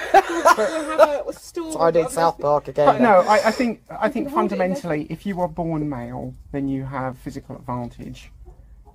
We'll 0.58 0.98
have 0.98 1.26
a 1.28 1.32
store. 1.32 1.82
I 1.82 1.90
did 1.90 2.10
South 2.10 2.38
Park 2.38 2.68
again. 2.68 2.86
But 2.86 3.00
no, 3.00 3.20
I, 3.20 3.48
I 3.48 3.50
think 3.50 3.82
I 3.90 4.08
think 4.08 4.28
can 4.28 4.34
hold 4.36 4.52
it 4.52 4.54
in 4.54 4.58
fundamentally, 4.58 5.06
if 5.10 5.26
you 5.26 5.40
are 5.40 5.48
born 5.48 5.88
male, 5.88 6.34
then 6.52 6.68
you 6.68 6.84
have 6.84 7.18
physical 7.18 7.56
advantage. 7.56 8.30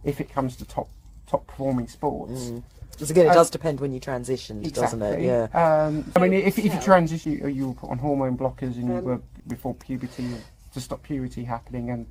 If 0.03 0.19
it 0.19 0.31
comes 0.31 0.55
to 0.57 0.65
top 0.65 0.89
top 1.27 1.45
performing 1.47 1.87
sports, 1.87 2.51
Because 2.91 3.11
again, 3.11 3.27
it 3.27 3.29
Uh, 3.29 3.33
does 3.35 3.49
depend 3.49 3.79
when 3.79 3.93
you 3.93 3.99
transitioned, 3.99 4.65
exactly. 4.65 4.99
doesn't 4.99 5.01
it? 5.03 5.21
Yeah. 5.21 5.43
Um, 5.53 6.11
I 6.15 6.19
mean, 6.19 6.33
if, 6.33 6.57
if 6.59 6.73
you 6.73 6.79
transition, 6.81 7.31
you, 7.33 7.47
you 7.47 7.67
were 7.69 7.73
put 7.75 7.89
on 7.89 7.99
hormone 7.99 8.37
blockers 8.37 8.75
and 8.75 8.87
you 8.89 8.95
Um, 8.97 9.03
were 9.03 9.21
before 9.47 9.73
puberty 9.75 10.27
to 10.73 10.81
stop 10.81 11.03
puberty 11.03 11.43
happening, 11.45 11.89
and 11.91 12.05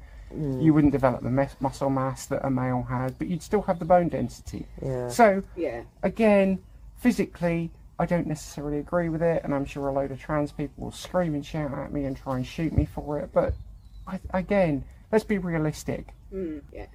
You 0.62 0.72
wouldn't 0.72 0.92
develop 0.92 1.22
the 1.22 1.30
mes- 1.30 1.56
muscle 1.60 1.90
mass 1.90 2.26
that 2.26 2.46
a 2.46 2.50
male 2.50 2.82
has, 2.88 3.10
but 3.18 3.26
you'd 3.26 3.42
still 3.42 3.62
have 3.62 3.78
the 3.80 3.84
bone 3.84 4.08
density. 4.08 4.64
Yeah. 4.80 5.08
So 5.08 5.42
Yeah. 5.56 5.82
again, 6.04 6.60
physically, 7.00 7.70
I 7.98 8.06
don't 8.06 8.26
necessarily 8.26 8.78
agree 8.78 9.08
with 9.08 9.22
it, 9.22 9.42
and 9.44 9.54
I'm 9.54 9.64
sure 9.64 9.88
a 9.88 9.92
load 9.92 10.10
of 10.10 10.20
trans 10.20 10.52
people 10.52 10.84
will 10.84 10.92
scream 10.92 11.34
and 11.34 11.44
shout 11.44 11.72
at 11.72 11.92
me 11.92 12.04
and 12.04 12.16
try 12.16 12.36
and 12.36 12.46
shoot 12.46 12.72
me 12.72 12.84
for 12.86 13.18
it. 13.18 13.30
But 13.32 13.54
I, 14.06 14.20
again, 14.32 14.84
let's 15.10 15.24
be 15.24 15.38
realistic. 15.38 16.14
Mm, 16.32 16.62
yeah. 16.72 16.86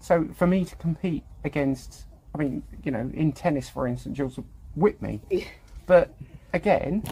So 0.00 0.28
for 0.34 0.46
me 0.46 0.64
to 0.64 0.76
compete 0.76 1.24
against, 1.44 2.04
I 2.34 2.38
mean, 2.38 2.62
you 2.84 2.90
know, 2.90 3.10
in 3.14 3.32
tennis, 3.32 3.68
for 3.68 3.86
instance, 3.86 4.16
Jules 4.16 4.36
would 4.36 4.46
whip 4.76 5.00
me. 5.02 5.20
But 5.86 6.14
again, 6.52 7.02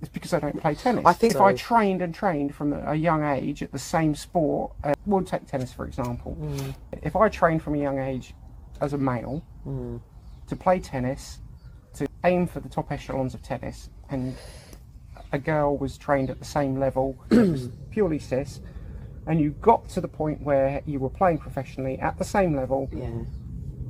it's 0.00 0.10
because 0.10 0.32
I 0.34 0.40
don't 0.40 0.60
play 0.60 0.74
tennis. 0.74 1.04
I 1.06 1.12
think 1.12 1.34
if 1.34 1.40
I 1.40 1.54
trained 1.54 2.02
and 2.02 2.14
trained 2.14 2.54
from 2.54 2.72
a 2.72 2.94
young 2.94 3.24
age 3.24 3.62
at 3.62 3.72
the 3.72 3.78
same 3.78 4.14
sport, 4.14 4.72
uh, 4.84 4.94
we'll 5.06 5.24
take 5.24 5.46
tennis 5.46 5.72
for 5.72 5.86
example. 5.86 6.36
Mm. 6.40 6.74
If 7.02 7.16
I 7.16 7.28
trained 7.28 7.62
from 7.62 7.74
a 7.74 7.78
young 7.78 7.98
age 7.98 8.34
as 8.80 8.92
a 8.92 8.98
male 8.98 9.42
Mm. 9.66 10.00
to 10.48 10.56
play 10.56 10.80
tennis, 10.80 11.40
aim 12.24 12.46
for 12.46 12.60
the 12.60 12.68
top 12.68 12.90
echelons 12.92 13.34
of 13.34 13.42
tennis, 13.42 13.90
and 14.10 14.34
a 15.32 15.38
girl 15.38 15.76
was 15.76 15.98
trained 15.98 16.30
at 16.30 16.38
the 16.38 16.44
same 16.44 16.78
level, 16.78 17.16
that 17.28 17.48
was 17.50 17.68
purely 17.90 18.18
cis, 18.18 18.60
and 19.26 19.40
you 19.40 19.50
got 19.60 19.88
to 19.90 20.00
the 20.00 20.08
point 20.08 20.42
where 20.42 20.80
you 20.86 20.98
were 20.98 21.10
playing 21.10 21.38
professionally 21.38 21.98
at 21.98 22.16
the 22.18 22.24
same 22.24 22.56
level, 22.56 22.88
Yeah. 22.92 23.10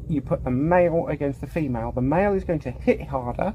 you 0.08 0.20
put 0.20 0.42
the 0.44 0.50
male 0.50 1.06
against 1.08 1.40
the 1.40 1.47
female. 1.47 1.92
The 1.92 2.00
male 2.02 2.32
is 2.35 2.42
going 2.44 2.58
to 2.61 2.70
hit 2.70 3.02
harder 3.06 3.54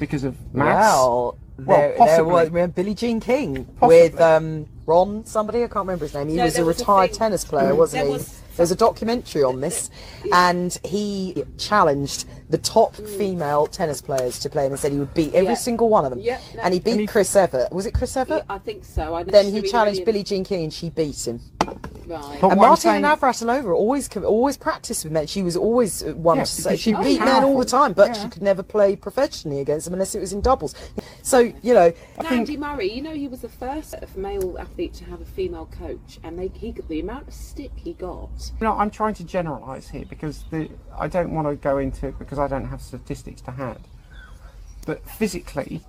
because 0.00 0.24
of 0.24 0.34
mass. 0.54 0.84
Well, 0.96 1.38
Well, 1.58 1.78
there, 1.78 1.88
there 1.90 1.98
possibly. 1.98 2.32
was 2.32 2.48
remember 2.48 2.74
Billie 2.74 2.94
Jean 2.94 3.20
King 3.20 3.64
Possibly. 3.78 4.02
with 4.10 4.20
um, 4.20 4.66
Ron, 4.86 5.24
somebody 5.26 5.58
I 5.62 5.66
can't 5.68 5.76
remember 5.86 6.06
his 6.06 6.14
name. 6.14 6.28
He 6.28 6.36
No, 6.36 6.44
was 6.44 6.54
a 6.54 6.56
there 6.56 6.64
was 6.64 6.76
a 6.78 6.80
retired 6.80 7.10
thing- 7.10 7.18
tennis 7.18 7.44
player, 7.44 7.74
wasn't 7.74 8.00
There 8.02 8.06
he? 8.08 8.12
was 8.14 8.39
There's 8.60 8.70
a 8.70 8.76
documentary 8.76 9.42
on 9.42 9.62
this, 9.62 9.88
and 10.34 10.78
he 10.84 11.44
challenged 11.56 12.26
the 12.50 12.58
top 12.58 12.94
hmm. 12.94 13.06
female 13.06 13.66
tennis 13.66 14.02
players 14.02 14.38
to 14.40 14.50
play, 14.50 14.66
him 14.66 14.72
and 14.72 14.78
said 14.78 14.92
he 14.92 14.98
would 14.98 15.14
beat 15.14 15.32
every 15.32 15.52
Yeah. 15.52 15.54
single 15.54 15.88
one 15.88 16.04
of 16.04 16.10
them. 16.10 16.18
Yeah, 16.20 16.38
no. 16.54 16.60
and 16.64 16.74
he 16.74 16.80
beat 16.80 16.90
And 16.90 17.00
he- 17.00 17.06
Chris 17.06 17.34
Evert. 17.34 17.72
Was 17.72 17.86
it 17.86 17.94
Chris 17.94 18.14
Yeah, 18.16 18.20
Evert? 18.20 18.44
I 18.50 18.58
think 18.58 18.84
so. 18.84 19.14
I 19.14 19.22
then 19.22 19.46
he 19.46 19.62
challenged 19.62 20.04
brilliant. 20.04 20.04
Billie 20.04 20.22
Jean 20.24 20.44
King, 20.44 20.64
and 20.64 20.72
she 20.74 20.90
beat 20.90 21.26
him. 21.26 21.40
Right. 22.10 22.38
But 22.40 22.50
and 22.50 22.60
Martina 22.60 22.76
saying- 22.76 23.04
Navratilova 23.04 23.72
always 23.72 24.08
always 24.16 24.56
practiced 24.56 25.04
with 25.04 25.12
men. 25.12 25.28
She 25.28 25.42
was 25.42 25.56
always 25.56 26.02
uh, 26.02 26.12
one 26.14 26.38
Yeah, 26.38 26.44
to 26.44 26.50
say 26.50 26.76
she 26.76 26.90
she 26.90 26.94
was 26.94 27.06
beat 27.06 27.20
men 27.20 27.44
all 27.44 27.56
the 27.56 27.64
time, 27.64 27.92
but 27.92 28.08
Yeah. 28.08 28.22
she 28.24 28.28
could 28.30 28.42
never 28.42 28.64
play 28.64 28.96
professionally 28.96 29.60
against 29.60 29.84
them 29.84 29.94
unless 29.94 30.16
it 30.16 30.20
was 30.20 30.32
in 30.32 30.40
doubles. 30.40 30.74
So 31.22 31.38
you 31.38 31.72
know, 31.72 31.92
And 32.18 32.26
Andy 32.26 32.56
Murray, 32.56 32.92
you 32.92 33.00
know, 33.00 33.12
he 33.14 33.28
was 33.28 33.42
the 33.42 33.48
first 33.48 33.94
male 34.16 34.56
athlete 34.58 34.94
to 34.94 35.04
have 35.04 35.20
a 35.20 35.24
female 35.24 35.66
coach, 35.78 36.18
and 36.24 36.36
they, 36.36 36.48
he 36.48 36.72
got 36.72 36.88
the 36.88 36.98
amount 36.98 37.28
of 37.28 37.34
stick 37.34 37.70
he 37.76 37.92
got. 37.92 38.50
No, 38.60 38.72
I'm 38.72 38.90
trying 38.90 39.14
to 39.14 39.24
generalise 39.24 39.88
here 39.88 40.04
because 40.08 40.42
the, 40.50 40.68
I 40.98 41.06
don't 41.06 41.32
want 41.32 41.46
to 41.46 41.54
go 41.54 41.78
into 41.78 42.08
it 42.08 42.18
because 42.18 42.40
I 42.40 42.48
don't 42.48 42.66
have 42.66 42.82
statistics 42.82 43.40
to 43.42 43.52
hand. 43.52 43.86
But 44.86 45.08
physically, 45.08 45.82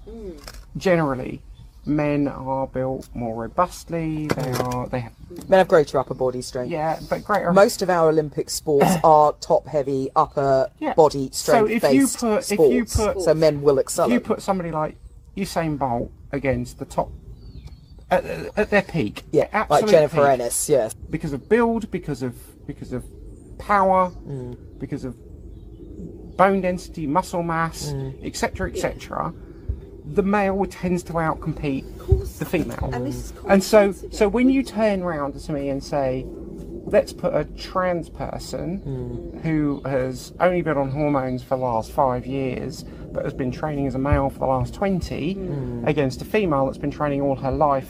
generally, 0.77 1.41
men 1.85 2.27
are 2.27 2.67
built 2.67 3.09
more 3.15 3.35
robustly. 3.43 4.27
They 4.27 4.51
are 4.51 4.88
they 4.88 5.00
have 5.00 5.13
men 5.50 5.57
have 5.59 5.67
greater 5.67 5.97
upper 5.97 6.13
body 6.13 6.41
strength. 6.41 6.69
yeah, 6.71 7.00
but 7.09 7.23
greater. 7.23 7.51
Most 7.53 7.81
of 7.81 7.89
our 7.89 8.09
Olympic 8.09 8.50
sports 8.50 8.91
are 9.03 9.33
top 9.33 9.65
heavy 9.67 10.09
upper 10.15 10.69
Yeah. 10.79 10.93
body 10.93 11.29
So 11.31 11.65
strength 11.67 11.71
if 11.71 11.83
you 11.93 12.01
based 12.01 12.19
put- 12.19 12.38
if 12.39 12.43
sports. 12.45 12.73
you 12.73 12.85
put- 12.85 13.21
so 13.21 13.33
men 13.33 13.61
will 13.61 13.79
if 13.79 13.83
excel. 13.85 14.09
you 14.11 14.19
put 14.19 14.41
somebody 14.41 14.71
like 14.71 14.95
Usain 15.35 15.77
Bolt 15.79 16.11
against 16.31 16.77
the 16.79 16.85
top 16.85 17.09
at, 18.11 18.25
at 18.57 18.69
their 18.69 18.81
peak, 18.81 19.23
yeah, 19.31 19.65
like 19.69 19.88
Jennifer 19.88 20.17
peak, 20.17 20.25
Ennis, 20.25 20.67
yes, 20.69 20.93
because 20.93 21.31
of 21.33 21.47
build, 21.50 21.89
because 21.91 22.21
of 22.21 22.35
because 22.67 22.91
of 22.93 23.03
power, 23.57 24.11
Mm. 24.27 24.57
because 24.79 25.03
of 25.05 25.15
bone 26.38 26.61
density, 26.61 27.07
muscle 27.07 27.43
mass, 27.43 27.91
Mm. 27.93 28.25
etc., 28.25 28.69
etc. 28.71 29.33
The 30.13 30.23
male 30.23 30.65
tends 30.65 31.03
to 31.03 31.13
outcompete 31.13 31.85
the 32.39 32.45
female, 32.45 32.89
And 32.93 33.05
this 33.07 33.15
is 33.15 33.33
and 33.47 33.63
so 33.63 33.91
so 34.11 34.27
when 34.27 34.49
you 34.49 34.63
turn 34.63 35.01
around 35.03 35.39
to 35.39 35.51
me 35.53 35.69
and 35.69 35.83
say, 35.83 36.25
let's 36.85 37.13
put 37.13 37.33
a 37.33 37.45
trans 37.57 38.09
person 38.09 38.81
Mm. 38.85 39.41
who 39.41 39.81
has 39.85 40.33
only 40.39 40.61
been 40.61 40.77
on 40.77 40.89
hormones 40.91 41.41
for 41.43 41.55
the 41.57 41.63
last 41.63 41.91
five 41.91 42.25
years, 42.25 42.83
but 43.13 43.23
has 43.23 43.33
been 43.33 43.51
training 43.51 43.87
as 43.87 43.95
a 43.95 43.99
male 43.99 44.29
for 44.29 44.39
the 44.39 44.45
last 44.47 44.73
twenty, 44.73 45.35
Mm. 45.35 45.87
against 45.87 46.21
a 46.21 46.25
female 46.25 46.65
that's 46.65 46.77
been 46.77 46.91
training 46.91 47.21
all 47.21 47.35
her 47.35 47.51
life 47.51 47.89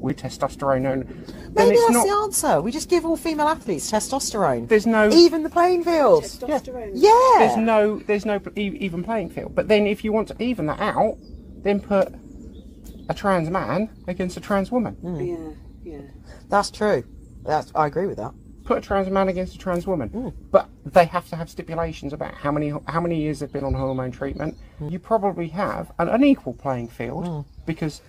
with 0.00 0.16
testosterone, 0.16 0.90
and 0.90 1.04
then 1.04 1.52
Maybe 1.68 1.72
it's 1.76 1.82
that's 1.82 1.92
not. 1.92 2.06
the 2.06 2.12
answer. 2.22 2.62
We 2.62 2.72
just 2.72 2.88
give 2.88 3.04
all 3.04 3.18
female 3.18 3.48
athletes 3.48 3.90
testosterone. 3.92 4.66
There's 4.66 4.86
no 4.86 5.10
even 5.10 5.42
the 5.42 5.50
playing 5.50 5.84
field. 5.84 6.24
Testosterone. 6.24 6.92
Yeah. 6.94 7.34
there's 7.38 7.56
no 7.58 7.98
there's 8.06 8.24
no 8.24 8.40
e- 8.56 8.78
even 8.80 9.04
playing 9.04 9.28
field. 9.28 9.54
But 9.54 9.68
then 9.68 9.86
if 9.86 10.02
you 10.02 10.10
want 10.12 10.28
to 10.28 10.42
even 10.42 10.64
that 10.66 10.80
out, 10.80 11.18
then 11.62 11.80
put 11.80 12.12
a 13.08 13.14
trans 13.14 13.50
man 13.50 13.90
against 14.06 14.36
a 14.36 14.40
trans 14.40 14.70
woman. 14.70 14.94
Hmm. 14.94 15.20
Yeah, 15.20 15.50
yeah. 15.82 16.00
That's 16.48 16.70
true. 16.70 17.04
That's 17.44 17.72
I 17.74 17.86
agree 17.86 18.06
with 18.06 18.18
that. 18.18 18.32
Put 18.64 18.78
a 18.78 18.80
trans 18.80 19.08
man 19.10 19.28
against 19.28 19.54
a 19.54 19.58
trans 19.58 19.86
woman. 19.86 20.08
Hmm. 20.10 20.28
But 20.50 20.68
they 20.84 21.06
have 21.06 21.28
to 21.30 21.36
have 21.36 21.50
stipulations 21.50 22.12
about 22.12 22.34
how 22.34 22.52
many 22.52 22.72
how 22.86 23.00
many 23.00 23.20
years 23.20 23.40
they've 23.40 23.52
been 23.52 23.64
on 23.64 23.74
hormone 23.74 24.10
treatment. 24.12 24.56
Hmm. 24.78 24.88
You 24.88 24.98
probably 24.98 25.48
have 25.48 25.92
an 25.98 26.08
unequal 26.08 26.54
playing 26.54 26.88
field 26.88 27.44
because 27.66 28.00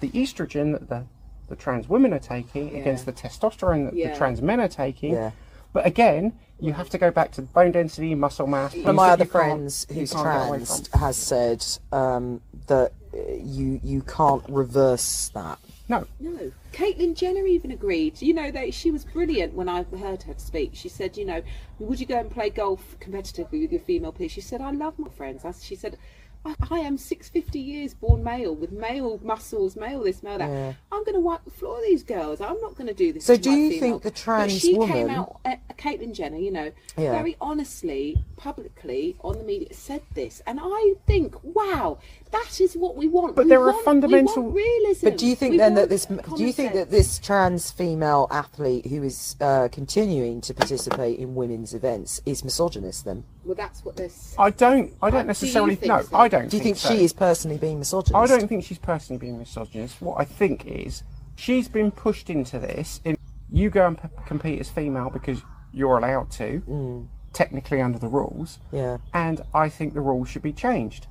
the 0.00 0.10
estrogen 0.10 0.72
that 0.72 0.88
the 0.88 1.04
the 1.48 1.56
trans 1.56 1.88
women 1.88 2.12
are 2.12 2.18
taking 2.18 2.76
against 2.78 3.06
the 3.06 3.12
testosterone 3.12 3.86
that 3.86 3.94
Yeah. 3.94 4.10
the 4.12 4.16
trans 4.16 4.42
men 4.42 4.60
are 4.60 4.68
taking. 4.68 5.14
Yeah. 5.14 5.30
But 5.72 5.86
again, 5.86 6.32
you 6.60 6.72
have 6.72 6.90
to 6.90 6.98
go 6.98 7.10
back 7.10 7.32
to 7.32 7.42
bone 7.42 7.72
density, 7.72 8.14
muscle 8.14 8.46
mass. 8.46 8.74
One 8.74 8.86
of 8.88 8.94
my 8.96 9.10
other 9.10 9.24
that 9.24 9.28
you 9.28 9.30
can't- 9.30 9.50
friends 9.50 9.86
you 9.90 9.94
who's 9.96 10.12
can't 10.12 10.24
get 10.24 10.48
away 10.48 10.58
trans 10.58 10.94
has 10.94 11.16
said 11.16 11.64
um, 11.92 12.40
that 12.66 12.92
uh, 13.14 13.18
you 13.40 13.80
you 13.82 14.02
can't 14.02 14.44
reverse 14.48 15.30
that. 15.34 15.58
No, 15.90 16.06
No, 16.20 16.52
Caitlyn 16.74 17.14
Jenner 17.16 17.46
even 17.46 17.70
agreed. 17.70 18.20
You 18.20 18.34
know, 18.34 18.50
that 18.50 18.74
she 18.74 18.90
was 18.90 19.06
brilliant 19.06 19.54
when 19.54 19.70
I 19.70 19.84
heard 19.84 20.22
her 20.24 20.34
speak. 20.36 20.72
She 20.74 20.90
said, 20.90 21.16
you 21.16 21.24
know, 21.24 21.40
would 21.78 21.98
you 21.98 22.04
go 22.04 22.18
and 22.18 22.30
play 22.30 22.50
golf 22.50 22.96
competitively 23.00 23.62
with 23.62 23.72
your 23.72 23.80
female 23.80 24.12
peers? 24.12 24.32
She 24.32 24.42
said, 24.42 24.60
I 24.60 24.70
love 24.72 24.98
my 24.98 25.08
friends. 25.08 25.46
I, 25.46 25.52
she 25.52 25.76
said, 25.76 25.96
I, 26.44 26.54
I 26.70 26.78
am 26.80 26.96
650 26.96 27.58
years 27.58 27.94
born 27.94 28.22
male 28.24 28.54
with 28.54 28.72
male 28.72 29.20
muscles, 29.22 29.76
male 29.76 30.02
this, 30.02 30.22
male 30.22 30.38
that. 30.38 30.48
Yeah. 30.50 30.72
I'm 30.92 31.04
going 31.04 31.14
to 31.14 31.20
wipe 31.20 31.44
the 31.44 31.50
floor 31.50 31.78
of 31.78 31.82
these 31.84 32.02
girls. 32.02 32.40
I'm 32.40 32.60
not 32.60 32.74
going 32.76 32.86
to 32.86 32.94
do 32.94 33.12
this. 33.12 33.24
So 33.24 33.36
do 33.36 33.50
you 33.50 33.70
female. 33.70 33.80
think 33.80 34.02
the 34.02 34.10
trans 34.10 34.52
But 34.54 34.60
she 34.60 34.74
woman- 34.78 34.92
came 34.94 35.10
out, 35.10 35.40
uh, 35.44 35.56
Caitlyn 35.76 36.12
Jenner, 36.12 36.38
you 36.38 36.50
know, 36.50 36.72
Yeah. 36.96 37.12
very 37.12 37.36
honestly, 37.40 38.16
publicly 38.36 39.16
on 39.20 39.38
the 39.38 39.44
media 39.44 39.72
said 39.72 40.02
this, 40.14 40.42
and 40.46 40.58
I 40.62 40.94
think, 41.06 41.34
wow, 41.42 41.98
that 42.32 42.60
is 42.60 42.76
what 42.76 42.96
we 42.96 43.08
want. 43.08 43.34
But 43.36 43.44
We 43.44 43.50
there 43.50 43.60
are 43.60 43.66
want- 43.66 43.78
we 43.78 43.82
fundamental- 43.84 44.42
want 44.44 44.54
realism. 44.56 45.06
But 45.06 45.18
do 45.18 45.26
you 45.26 45.34
think 45.36 45.52
We 45.52 45.58
then 45.58 45.74
that 45.74 45.88
this? 45.88 46.06
Do 46.06 46.14
you 46.14 46.20
common 46.22 46.52
think 46.52 46.72
that 46.74 46.90
this 46.90 47.18
trans 47.18 47.70
female 47.70 48.26
athlete 48.30 48.86
who 48.86 49.02
is 49.02 49.36
uh, 49.40 49.68
continuing 49.72 50.40
to 50.42 50.54
participate 50.54 51.18
in 51.18 51.34
women's 51.34 51.74
events 51.74 52.20
is 52.26 52.44
misogynist? 52.44 53.04
Then 53.04 53.24
Well, 53.44 53.54
that's 53.54 53.84
what 53.84 53.96
this. 53.96 54.34
I 54.38 54.50
don't. 54.50 54.92
I 55.02 55.10
do 55.10 55.16
don't 55.18 55.26
necessarily. 55.26 55.74
think 55.74 55.88
No, 55.88 56.02
so? 56.02 56.16
I 56.16 56.28
don't. 56.28 56.48
do 56.50 56.56
you 56.56 56.62
think, 56.62 56.76
so. 56.76 56.88
she 56.94 57.04
is 57.04 57.12
personally 57.12 57.56
being 57.58 57.78
misogynist? 57.78 58.14
I 58.16 58.26
don't 58.38 58.48
think 58.48 58.64
she's 58.64 58.78
personally 58.78 59.18
being 59.18 59.38
misogynist. 59.38 60.00
What 60.00 60.20
I 60.20 60.24
think 60.24 60.66
is 60.66 61.02
she's 61.36 61.68
been 61.68 61.90
pushed 61.90 62.30
into 62.30 62.58
this. 62.58 63.00
In 63.04 63.16
you 63.50 63.70
go 63.70 63.86
and 63.86 63.96
p- 64.00 64.08
compete 64.26 64.60
as 64.60 64.68
female 64.68 65.08
because 65.10 65.40
you're 65.72 65.96
allowed 65.96 66.30
to, 66.32 66.60
Mm. 66.68 67.06
technically 67.32 67.80
under 67.80 67.98
the 67.98 68.08
rules. 68.08 68.58
Yeah. 68.72 68.98
And 69.14 69.40
I 69.54 69.68
think 69.70 69.94
the 69.94 70.00
rules 70.02 70.28
should 70.28 70.42
be 70.42 70.52
changed. 70.52 71.06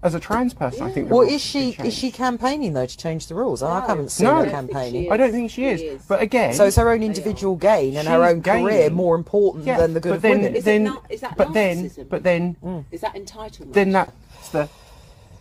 As 0.00 0.14
a 0.14 0.20
trans 0.20 0.54
person, 0.54 0.82
I 0.82 0.92
think. 0.92 1.08
The 1.08 1.14
Well, 1.14 1.22
rules 1.22 1.34
is 1.34 1.40
she 1.42 1.70
is 1.82 1.92
she 1.92 2.12
campaigning 2.12 2.72
though 2.72 2.86
to 2.86 2.96
change 2.96 3.26
the 3.26 3.34
rules? 3.34 3.64
I 3.64 3.84
haven't 3.84 4.12
seen 4.12 4.26
No. 4.26 4.36
her 4.36 4.36
I 4.36 4.44
don't 4.44 4.52
think 4.52 4.70
campaigning. 4.70 5.04
she 5.04 5.10
I 5.10 5.16
don't 5.16 5.32
think 5.32 5.50
she 5.50 5.64
is. 5.64 5.80
She 5.80 5.86
is. 5.86 6.02
But 6.06 6.22
again, 6.22 6.54
So 6.54 6.66
it's 6.66 6.76
her 6.76 6.88
own 6.88 7.02
individual 7.02 7.56
gain 7.56 7.96
and 7.96 8.06
her 8.06 8.24
She's 8.24 8.34
own 8.34 8.42
career 8.42 8.90
more 8.90 9.16
important 9.16 9.64
yeah, 9.64 9.76
than 9.78 9.94
the 9.94 10.00
good 10.00 10.10
but 10.10 10.16
of 10.16 10.22
then, 10.22 10.38
women? 10.38 10.54
Is 10.56 10.64
then, 10.64 10.84
not- 10.84 11.04
is 11.10 11.20
that 11.22 11.36
but 11.36 11.52
then, 11.52 11.84
narcissism? 11.90 12.08
but 12.08 12.22
then, 12.22 12.56
mm. 12.64 12.84
Is 12.92 13.00
that 13.00 13.14
entitlement? 13.14 13.72
then 13.72 13.90
that's 13.90 14.48
the. 14.50 14.68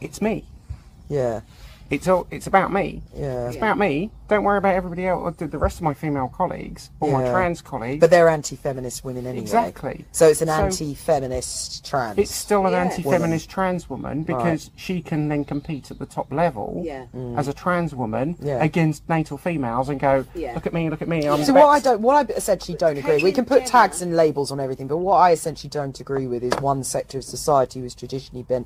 It's 0.01 0.21
me. 0.23 0.45
Yeah, 1.07 1.41
It's 1.89 2.07
all. 2.07 2.27
It's 2.31 2.47
about 2.47 2.71
me. 2.73 3.01
yeah. 3.15 3.47
It's 3.47 3.55
about 3.55 3.77
me. 3.77 4.11
Don't 4.27 4.43
worry 4.43 4.57
about 4.57 4.75
everybody 4.75 5.07
else, 5.07 5.21
or 5.23 5.31
the- 5.31 5.47
the 5.47 5.57
rest 5.57 5.77
of 5.77 5.83
my 5.83 5.93
female 5.93 6.27
colleagues 6.27 6.89
or 6.99 7.09
my 7.13 7.23
Yeah. 7.23 7.31
trans 7.31 7.61
colleagues. 7.61 8.01
But 8.01 8.09
they're 8.09 8.27
anti-feminist 8.27 9.05
women 9.05 9.25
anyway. 9.25 9.41
Exactly. 9.41 10.05
So 10.11 10.27
it's 10.27 10.41
an 10.41 10.49
So- 10.49 10.53
anti-feminist 10.53 11.85
trans. 11.85 12.17
it's 12.17 12.35
still 12.35 12.65
an 12.65 12.73
Yeah. 12.73 12.81
anti-feminist 12.81 13.49
trans 13.49 13.89
woman 13.89 14.23
because 14.23 14.69
she 14.75 15.01
can 15.01 15.29
then 15.29 15.45
compete 15.45 15.89
at 15.89 15.97
the 15.99 16.05
top 16.05 16.31
level 16.33 16.81
Yeah. 16.83 17.05
Mm. 17.15 17.37
as 17.37 17.47
a 17.47 17.53
trans 17.53 17.95
woman 17.95 18.35
Yeah. 18.41 18.61
against 18.61 19.07
natal 19.07 19.37
females 19.37 19.87
and 19.87 19.97
go, 19.97 20.25
Yeah. 20.35 20.53
look 20.55 20.67
at 20.67 20.73
me, 20.73 20.89
look 20.89 21.01
at 21.01 21.07
me. 21.07 21.25
I'm 21.27 21.43
So 21.45 21.53
what 21.53 21.67
I 21.67 21.75
best." 21.75 21.85
don't, 21.85 22.01
what 22.01 22.15
I 22.29 22.33
essentially 22.33 22.77
don't 22.77 22.97
agree. 22.97 23.23
We 23.23 23.31
Caitlyn 23.31 23.35
can 23.35 23.45
put 23.45 23.59
Jenner- 23.59 23.69
tags 23.69 24.01
and 24.01 24.13
labels 24.13 24.51
on 24.51 24.59
everything, 24.59 24.87
but 24.87 24.97
what 24.97 25.15
I 25.17 25.31
essentially 25.31 25.69
don't 25.69 25.97
agree 26.01 26.27
with 26.27 26.43
is 26.43 26.53
one 26.59 26.83
sector 26.83 27.17
of 27.19 27.23
society 27.23 27.79
who's 27.79 27.95
traditionally 27.95 28.43
been, 28.43 28.65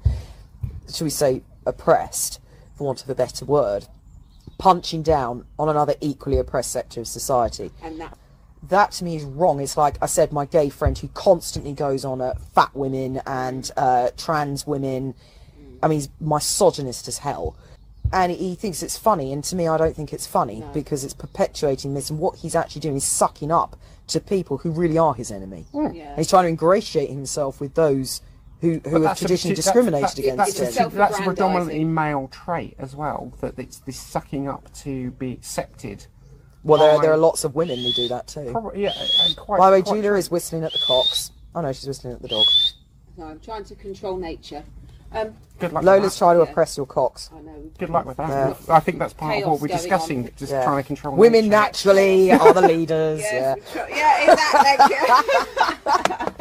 shall 0.92 1.06
we 1.06 1.12
say, 1.12 1.44
oppressed, 1.68 2.40
for 2.82 2.86
want 2.86 3.04
of 3.04 3.10
a 3.10 3.16
better 3.16 3.46
word, 3.46 3.86
punching 4.58 5.04
down 5.04 5.46
on 5.60 5.70
another 5.70 5.94
equally 6.02 6.38
oppressed 6.40 6.72
sector 6.72 7.00
of 7.02 7.08
society. 7.08 7.70
And 7.84 8.00
that 8.02 8.18
That 8.70 8.92
to 8.94 9.04
me 9.04 9.16
is 9.16 9.24
wrong. 9.24 9.60
It's 9.60 9.78
like 9.78 9.98
I 10.02 10.08
said, 10.08 10.32
my 10.32 10.46
gay 10.46 10.70
friend 10.70 10.98
who 10.98 11.08
constantly 11.10 11.74
goes 11.74 12.04
on 12.04 12.22
at 12.22 12.42
fat 12.56 12.76
women 12.76 13.22
and 13.28 13.70
uh, 13.78 14.10
trans 14.18 14.66
women. 14.66 15.14
I 15.84 15.88
mean, 15.88 16.00
he's 16.00 16.10
misogynist 16.20 17.08
as 17.08 17.20
hell. 17.20 17.56
And 18.14 18.32
he 18.32 18.56
thinks 18.56 18.84
it's 18.84 18.98
funny, 18.98 19.32
and 19.32 19.42
to 19.46 19.56
me, 19.56 19.70
I 19.70 19.78
don't 19.78 19.96
think 19.96 20.12
it's 20.12 20.28
funny 20.28 20.66
because 20.74 21.06
it's 21.06 21.14
perpetuating 21.14 21.94
this. 21.94 22.10
And 22.10 22.20
what 22.20 22.40
he's 22.40 22.56
actually 22.56 22.82
doing 22.82 22.98
is 22.98 23.06
sucking 23.06 23.52
up 23.52 23.78
to 24.08 24.20
people 24.20 24.58
who 24.58 24.72
really 24.72 24.98
are 24.98 25.14
his 25.14 25.32
enemy. 25.32 25.66
Yeah. 25.74 25.86
And 25.86 26.18
he's 26.18 26.30
trying 26.30 26.44
to 26.44 26.50
ingratiate 26.50 27.10
himself 27.10 27.62
with 27.62 27.76
those 27.76 28.22
who, 28.62 28.74
who 28.74 28.80
But 28.80 29.02
have 29.02 29.04
a 29.04 29.16
traditionally 29.16 29.56
discriminated 29.56 30.04
that's, 30.04 30.20
against 30.20 30.58
that's, 30.60 30.78
him. 30.78 30.88
A, 30.88 30.90
that's 30.92 31.20
a 31.20 31.24
predominantly 31.24 31.84
male 31.84 32.30
trait 32.32 32.76
as 32.78 32.96
well. 32.96 33.34
That 33.42 33.58
it's 33.58 33.80
this 33.80 33.98
sucking 34.00 34.48
up 34.48 34.72
to 34.76 35.12
be 35.12 35.34
accepted. 35.34 36.06
Well, 36.64 36.80
there, 36.80 37.02
there 37.02 37.12
are 37.12 37.18
lots 37.18 37.44
of 37.44 37.56
women 37.56 37.80
who 37.80 37.92
do 37.92 38.08
that 38.10 38.28
too. 38.28 38.50
Probably, 38.52 38.84
yeah, 38.84 38.94
and 39.24 39.36
quite. 39.36 39.58
By 39.58 39.72
the 39.72 39.78
way, 39.78 39.82
Julia 39.82 40.10
true. 40.12 40.18
is 40.18 40.30
whistling 40.30 40.64
at 40.64 40.72
the 40.72 40.80
cocks. 40.86 41.32
Oh 41.56 41.62
no, 41.62 41.74
she's 41.74 41.88
whistling 41.88 42.14
at 42.14 42.22
the 42.22 42.28
dog. 42.28 42.46
no, 43.18 43.26
I'm 43.26 43.40
trying 43.40 43.64
to 43.66 43.76
control 43.76 44.16
nature. 44.16 44.64
Um, 45.14 45.34
Good 45.60 45.74
luck. 45.74 45.84
Lola's 45.84 46.04
with 46.04 46.14
that. 46.14 46.18
trying 46.20 46.38
to 46.38 46.44
Yeah. 46.46 46.52
oppress 46.52 46.78
your 46.78 46.86
cocks. 46.86 47.30
I 47.36 47.42
know. 47.42 47.72
Good 47.78 47.90
luck 47.90 48.06
with 48.06 48.16
that. 48.18 48.30
Yeah. 48.30 48.56
I 48.76 48.80
think 48.80 49.00
that's 49.00 49.14
part 49.14 49.42
of 49.44 49.50
what 49.50 49.60
we're 49.60 49.68
discussing. 49.68 50.26
on. 50.26 50.32
Just 50.38 50.52
Yeah. 50.54 50.64
trying 50.64 50.82
to 50.82 50.88
control. 50.88 51.16
Women 51.16 51.42
nature. 51.46 51.50
naturally 51.50 52.32
are 52.32 52.54
the 52.54 52.62
leaders. 52.62 53.20
yeah. 53.22 53.56
yeah, 53.90 54.32
exactly. 54.32 56.38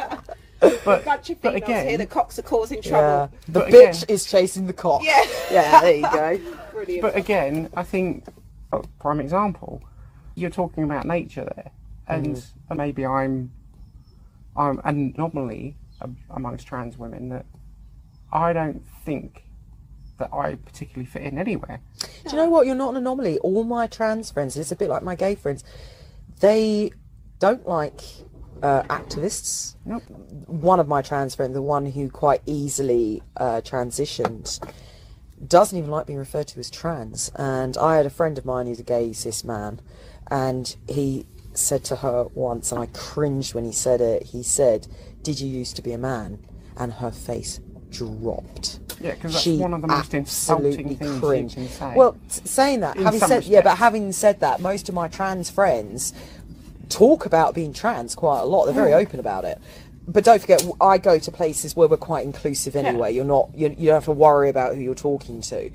But, 0.85 1.05
bunch 1.05 1.29
of 1.29 1.41
but 1.41 1.55
again, 1.55 1.87
here. 1.89 1.97
The 1.97 2.05
cocks 2.05 2.37
are 2.39 2.43
causing 2.43 2.81
Yeah. 2.83 2.89
trouble. 2.89 3.33
The 3.47 3.51
But 3.59 3.67
bitch 3.69 4.03
again- 4.03 4.15
is 4.15 4.25
chasing 4.25 4.67
the 4.67 4.73
cock. 4.73 5.01
Yeah. 5.03 5.23
Yeah, 5.51 5.81
there 5.81 5.95
you 5.95 6.01
go. 6.03 6.39
Brilliant. 6.71 7.01
But 7.01 7.15
again, 7.17 7.69
I 7.75 7.83
think, 7.83 8.25
oh, 8.71 8.83
prime 8.99 9.19
example, 9.19 9.81
you're 10.35 10.49
talking 10.49 10.83
about 10.83 11.05
nature 11.05 11.43
there, 11.55 11.71
and 12.07 12.37
Mm-hmm. 12.37 12.77
maybe 12.77 13.05
I'm, 13.05 13.51
I'm 14.55 14.79
an 14.85 15.13
anomaly 15.17 15.75
amongst 16.29 16.67
trans 16.67 16.97
women 16.97 17.29
that 17.29 17.45
I 18.31 18.53
don't 18.53 18.81
think 19.05 19.43
that 20.19 20.29
I 20.33 20.55
particularly 20.55 21.05
fit 21.05 21.23
in 21.23 21.37
anywhere. 21.37 21.79
Do 21.99 22.07
you 22.31 22.35
know 22.37 22.49
what? 22.49 22.65
You're 22.65 22.75
not 22.75 22.91
an 22.91 22.97
anomaly. 22.97 23.39
All 23.39 23.63
my 23.63 23.87
trans 23.87 24.31
friends, 24.31 24.55
it's 24.55 24.71
a 24.71 24.75
bit 24.75 24.89
like 24.89 25.03
my 25.03 25.15
gay 25.15 25.35
friends, 25.35 25.63
they 26.39 26.91
don't 27.39 27.67
like 27.67 28.01
uh, 28.61 28.83
activists. 28.83 29.75
Nope. 29.85 30.03
One 30.47 30.79
of 30.79 30.87
my 30.87 31.01
trans 31.01 31.35
friends, 31.35 31.53
the 31.53 31.61
one 31.61 31.85
who 31.85 32.09
quite 32.09 32.41
easily 32.45 33.21
uh, 33.37 33.61
transitioned, 33.63 34.59
doesn't 35.47 35.77
even 35.77 35.89
like 35.89 36.05
being 36.07 36.19
referred 36.19 36.47
to 36.49 36.59
as 36.59 36.69
trans. 36.69 37.31
And 37.35 37.77
I 37.77 37.97
had 37.97 38.05
a 38.05 38.09
friend 38.11 38.37
of 38.37 38.45
mine 38.45 38.67
who's 38.67 38.79
a 38.79 38.83
gay 38.83 39.13
cis 39.13 39.43
man, 39.43 39.81
and 40.29 40.75
he 40.87 41.25
said 41.53 41.83
to 41.85 41.97
her 41.97 42.25
once, 42.33 42.71
and 42.71 42.79
I 42.81 42.85
cringed 42.87 43.53
when 43.53 43.65
he 43.65 43.71
said 43.71 44.01
it. 44.01 44.23
He 44.27 44.43
said, 44.43 44.87
"Did 45.21 45.39
you 45.39 45.47
used 45.49 45.75
to 45.77 45.81
be 45.81 45.91
a 45.93 45.97
man?" 45.97 46.45
And 46.77 46.93
her 46.93 47.11
face 47.11 47.59
dropped. 47.89 48.79
Yeah, 49.01 49.15
because 49.15 49.33
that's 49.33 49.43
She 49.43 49.57
one 49.57 49.73
of 49.73 49.81
the 49.81 49.87
most 49.87 50.13
insulting 50.13 50.67
absolutely 50.67 50.95
things 50.95 51.19
cringed. 51.19 51.57
you 51.57 51.63
can 51.67 51.73
say. 51.73 51.93
Well, 51.95 52.17
saying 52.27 52.79
that, 52.81 52.95
In 52.95 53.03
having 53.03 53.19
said 53.19 53.43
yeah, 53.45 53.61
but 53.61 53.77
having 53.77 54.11
said 54.11 54.39
that, 54.41 54.61
most 54.61 54.87
of 54.89 54.95
my 54.95 55.07
trans 55.07 55.49
friends 55.49 56.13
talk 56.91 57.25
about 57.25 57.55
being 57.55 57.73
trans 57.73 58.15
quite 58.15 58.41
a 58.41 58.45
lot. 58.45 58.65
They're 58.65 58.73
very 58.73 58.93
open 58.93 59.19
about 59.19 59.45
it. 59.45 59.59
But 60.07 60.23
don't 60.23 60.41
forget, 60.41 60.63
I 60.79 60.97
go 60.97 61.19
to 61.19 61.31
places 61.31 61.75
where 61.75 61.87
we're 61.87 61.97
quite 61.97 62.25
inclusive 62.25 62.75
anyway. 62.75 63.13
You're 63.13 63.25
not, 63.25 63.51
you, 63.55 63.69
you 63.69 63.87
don't 63.87 63.95
have 63.95 64.05
to 64.05 64.11
worry 64.11 64.49
about 64.49 64.75
who 64.75 64.81
you're 64.81 64.95
talking 64.95 65.41
to. 65.41 65.71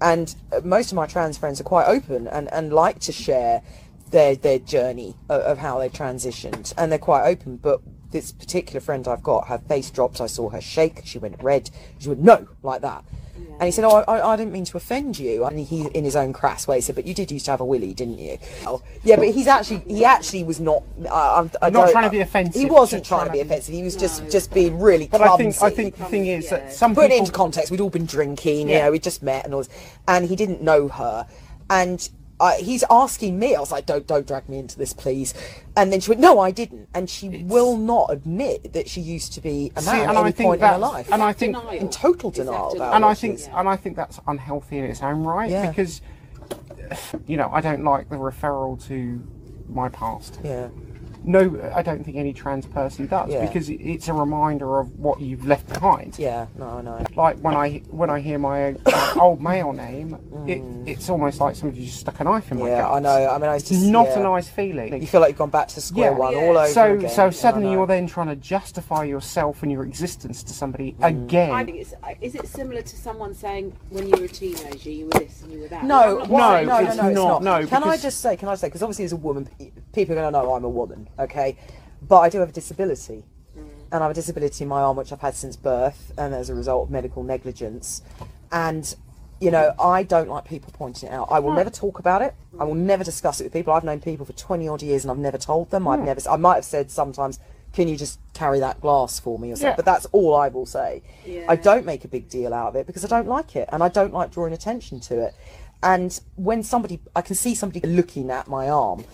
And 0.00 0.34
uh, 0.52 0.60
most 0.64 0.92
of 0.92 0.96
my 0.96 1.06
trans 1.06 1.38
friends 1.38 1.60
are 1.60 1.64
quite 1.64 1.86
open 1.86 2.26
and, 2.26 2.52
and 2.52 2.72
like 2.72 3.00
to 3.00 3.12
share 3.12 3.62
their 4.10 4.36
their 4.36 4.58
journey 4.58 5.16
of, 5.28 5.40
of 5.42 5.58
how 5.58 5.78
they 5.78 5.88
transitioned, 5.88 6.72
and 6.76 6.90
they're 6.90 6.98
quite 6.98 7.26
open. 7.26 7.56
But 7.56 7.80
this 8.10 8.32
particular 8.32 8.80
friend 8.80 9.06
I've 9.08 9.22
got, 9.22 9.48
her 9.48 9.58
face 9.58 9.90
dropped. 9.90 10.20
I 10.20 10.26
saw 10.26 10.50
her 10.50 10.60
shake. 10.60 11.02
She 11.04 11.18
went 11.18 11.42
red. 11.42 11.70
She 11.98 12.08
went 12.08 12.20
no 12.20 12.48
like 12.62 12.82
that. 12.82 13.04
And 13.58 13.62
he 13.64 13.70
said, 13.70 13.84
"Oh, 13.84 14.04
I, 14.06 14.32
I 14.32 14.36
didn't 14.36 14.52
mean 14.52 14.66
to 14.66 14.76
offend 14.76 15.18
you." 15.18 15.44
And 15.46 15.58
he, 15.58 15.86
in 15.94 16.04
his 16.04 16.14
own 16.14 16.34
crass 16.34 16.68
way, 16.68 16.80
said, 16.82 16.94
"But 16.94 17.06
you 17.06 17.14
did 17.14 17.30
used 17.30 17.46
to 17.46 17.52
have 17.52 17.60
a 17.62 17.64
willy, 17.64 17.94
didn't 17.94 18.18
you?" 18.18 18.36
Oh, 18.66 18.82
yeah, 19.02 19.16
but 19.16 19.28
he's 19.28 19.46
actually 19.46 19.78
he 19.86 20.04
actually 20.04 20.44
was 20.44 20.60
not. 20.60 20.82
I, 21.10 21.38
I'm, 21.40 21.50
I 21.62 21.70
Not 21.70 21.90
trying 21.90 22.04
to 22.04 22.10
be 22.10 22.20
offensive, 22.20 22.60
He 22.60 22.66
wasn't 22.68 23.04
trying 23.06 23.20
to 23.20 23.26
trying 23.28 23.32
be 23.32 23.38
to 23.38 23.44
be- 23.44 23.50
offensive. 23.50 23.74
He 23.74 23.82
was 23.82 23.96
just 23.96 24.24
No. 24.24 24.28
just 24.28 24.52
being 24.52 24.78
really 24.78 25.08
but 25.08 25.22
clumsy. 25.22 25.32
I 25.46 25.52
think 25.52 25.62
I 25.62 25.70
think 25.74 25.96
the 25.96 26.04
thing 26.04 26.26
is 26.26 26.44
Yeah. 26.44 26.58
that 26.58 26.74
some 26.74 26.94
Put 26.94 27.10
it 27.10 27.18
into 27.18 27.32
context, 27.32 27.70
we'd 27.70 27.80
all 27.80 27.88
been 27.88 28.04
drinking, 28.04 28.68
you 28.68 28.74
Yeah. 28.74 28.84
know, 28.84 28.90
we 28.92 28.98
just 28.98 29.22
met 29.22 29.46
and 29.46 29.54
all 29.54 29.60
this, 29.60 29.70
and 30.06 30.26
he 30.28 30.36
didn't 30.36 30.60
know 30.62 30.88
her, 30.88 31.26
and 31.70 32.08
uh, 32.38 32.52
he's 32.58 32.84
asking 32.90 33.38
me. 33.38 33.54
I 33.54 33.60
was 33.60 33.72
like, 33.72 33.86
"Don't, 33.86 34.06
don't 34.06 34.26
drag 34.26 34.48
me 34.48 34.58
into 34.58 34.76
this, 34.78 34.92
please." 34.92 35.32
And 35.76 35.92
then 35.92 36.00
she 36.00 36.10
went, 36.10 36.20
"No, 36.20 36.38
I 36.38 36.50
didn't," 36.50 36.88
and 36.94 37.08
she 37.08 37.28
will 37.44 37.76
not 37.76 38.10
admit 38.12 38.72
that 38.74 38.88
she 38.88 39.00
used 39.00 39.32
to 39.34 39.40
be 39.40 39.72
a 39.76 39.82
man 39.82 40.00
and 40.02 40.10
at 40.10 40.16
I 40.16 40.20
any 40.20 40.32
think 40.32 40.46
point 40.48 40.60
in 40.62 40.68
her 40.68 40.78
life. 40.78 41.08
and 41.12 41.22
I 41.22 41.32
think 41.32 41.56
Denial. 41.56 41.78
in 41.80 41.88
total 41.88 42.30
that 42.30 42.36
denial 42.44 42.70
denial? 42.72 42.76
about 42.88 42.94
and 42.96 43.04
I 43.04 43.14
think 43.14 43.34
was- 43.38 43.48
and 43.54 43.68
I 43.68 43.76
think 43.76 43.96
that's 43.96 44.20
unhealthy 44.26 44.78
in 44.78 44.84
its 44.84 45.02
own 45.02 45.24
right 45.24 45.50
Yeah. 45.50 45.68
because 45.70 46.00
you 47.26 47.36
know 47.36 47.50
I 47.52 47.60
don't 47.60 47.84
like 47.84 48.08
the 48.10 48.16
referral 48.16 48.82
to 48.86 49.22
my 49.68 49.88
past. 49.88 50.38
yeah, 50.44 50.68
No, 51.28 51.60
I 51.74 51.82
don't 51.82 52.04
think 52.04 52.16
any 52.16 52.32
trans 52.32 52.66
person 52.66 53.06
does 53.08 53.30
Yeah. 53.30 53.44
because 53.44 53.68
it's 53.68 54.06
a 54.06 54.12
reminder 54.12 54.78
of 54.78 54.96
what 54.98 55.20
you've 55.20 55.44
left 55.44 55.68
behind. 55.72 56.16
yeah, 56.18 56.46
no, 56.56 56.80
no, 56.80 57.04
Like 57.16 57.38
when 57.40 57.54
I 57.56 57.82
when 57.90 58.10
I 58.10 58.20
hear 58.20 58.38
my 58.38 58.76
old 59.20 59.42
male 59.42 59.72
name, 59.72 60.16
it, 60.46 60.62
it's 60.88 61.10
almost 61.10 61.40
like 61.40 61.56
somebody 61.56 61.84
just 61.86 61.98
stuck 62.00 62.20
a 62.20 62.24
knife 62.24 62.52
in 62.52 62.58
my 62.60 62.66
Mm. 62.66 62.68
yeah, 62.68 62.80
gut. 62.82 62.92
I 62.92 62.98
know. 63.00 63.28
I 63.30 63.38
mean, 63.38 63.50
It's 63.50 63.68
just 63.68 63.84
not 63.86 64.06
yeah. 64.06 64.20
a 64.20 64.22
nice 64.22 64.48
feeling. 64.48 65.00
You 65.00 65.06
feel 65.08 65.20
like 65.20 65.30
you've 65.30 65.38
gone 65.38 65.50
back 65.50 65.66
to 65.68 65.80
square 65.80 66.12
Yeah. 66.12 66.16
one 66.16 66.32
Yeah. 66.32 66.42
all 66.42 66.58
over 66.58 66.68
so 66.68 66.94
again. 66.94 67.10
so 67.10 67.30
suddenly 67.30 67.72
you're 67.72 67.86
then 67.88 68.06
trying 68.06 68.28
to 68.28 68.36
justify 68.36 69.02
yourself 69.02 69.62
and 69.64 69.72
your 69.72 69.82
existence 69.82 70.44
to 70.44 70.52
somebody 70.52 70.92
Mm. 71.00 71.24
again. 71.24 71.50
I 71.50 71.64
think 71.64 71.78
it's. 71.78 71.92
Is 72.20 72.34
it 72.36 72.46
similar 72.46 72.82
to 72.82 72.96
someone 72.96 73.34
saying 73.34 73.72
when 73.90 74.06
you 74.06 74.14
were 74.16 74.24
a 74.26 74.28
teenager 74.28 74.90
you 74.90 75.06
were 75.06 75.18
this 75.18 75.42
and 75.42 75.52
you 75.52 75.60
were 75.62 75.68
that? 75.68 75.84
No, 75.84 76.00
I'm 76.00 76.18
not 76.18 76.28
what- 76.28 76.52
saying 76.52 76.66
no, 76.68 76.72
no, 76.80 76.86
it's 76.86 76.96
no, 76.96 77.06
it's 77.08 77.14
not, 77.16 77.42
not. 77.42 77.60
no, 77.62 77.66
Can 77.66 77.82
I 77.82 77.96
just 77.96 78.20
say? 78.20 78.36
Can 78.36 78.48
I 78.48 78.54
say? 78.54 78.68
Because 78.68 78.82
obviously, 78.82 79.04
as 79.06 79.12
a 79.12 79.16
woman, 79.16 79.48
people 79.92 80.12
are 80.16 80.20
going 80.22 80.32
to 80.32 80.38
know 80.38 80.54
I'm 80.54 80.64
a 80.64 80.68
woman, 80.68 81.08
okay? 81.18 81.56
But 82.02 82.20
I 82.20 82.28
do 82.28 82.38
have 82.40 82.50
a 82.50 82.52
disability, 82.52 83.24
mm. 83.56 83.68
and 83.92 84.02
I 84.02 84.06
have 84.06 84.10
a 84.10 84.14
disability 84.14 84.64
in 84.64 84.68
my 84.68 84.82
arm 84.82 84.96
which 84.96 85.12
I've 85.12 85.20
had 85.20 85.34
since 85.34 85.56
birth, 85.56 86.12
and 86.16 86.34
as 86.34 86.50
a 86.50 86.54
result 86.54 86.86
of 86.86 86.90
medical 86.90 87.22
negligence. 87.22 88.02
And 88.52 88.94
you 89.40 89.50
know, 89.50 89.74
I 89.78 90.02
don't 90.02 90.28
like 90.28 90.46
people 90.46 90.72
pointing 90.72 91.10
it 91.10 91.12
out. 91.12 91.28
I 91.30 91.40
will 91.40 91.52
never 91.52 91.68
talk 91.68 91.98
about 91.98 92.22
it. 92.22 92.34
I 92.58 92.64
will 92.64 92.74
never 92.74 93.04
discuss 93.04 93.40
it 93.40 93.44
with 93.44 93.52
people. 93.52 93.72
I've 93.72 93.84
known 93.84 94.00
people 94.00 94.24
for 94.24 94.32
twenty 94.32 94.66
odd 94.68 94.82
years, 94.82 95.04
and 95.04 95.10
I've 95.10 95.18
never 95.18 95.38
told 95.38 95.70
them. 95.70 95.86
I've 95.86 96.00
hmm. 96.00 96.06
never. 96.06 96.20
I 96.28 96.36
might 96.36 96.56
have 96.56 96.64
said 96.64 96.90
sometimes. 96.90 97.38
Can 97.72 97.88
you 97.88 97.96
just 97.98 98.18
carry 98.32 98.58
that 98.60 98.80
glass 98.80 99.20
for 99.20 99.38
me 99.38 99.52
or 99.52 99.56
something? 99.56 99.72
Yeah. 99.72 99.76
But 99.76 99.84
that's 99.84 100.06
all 100.06 100.34
I 100.34 100.48
will 100.48 100.64
say. 100.64 101.02
Yeah. 101.26 101.44
I 101.46 101.56
don't 101.56 101.84
make 101.84 102.06
a 102.06 102.08
big 102.08 102.26
deal 102.26 102.54
out 102.54 102.68
of 102.68 102.76
it 102.76 102.86
because 102.86 103.04
I 103.04 103.08
don't 103.08 103.28
like 103.28 103.54
it 103.54 103.68
and 103.70 103.82
I 103.82 103.90
don't 103.90 104.14
like 104.14 104.30
drawing 104.30 104.54
attention 104.54 104.98
to 105.00 105.20
it. 105.20 105.34
And 105.86 106.18
when 106.34 106.64
somebody, 106.64 106.98
I 107.14 107.20
can 107.22 107.36
see 107.36 107.54
somebody 107.54 107.78
looking 107.86 108.28
at 108.32 108.48
my 108.48 108.68
arm, 108.68 109.04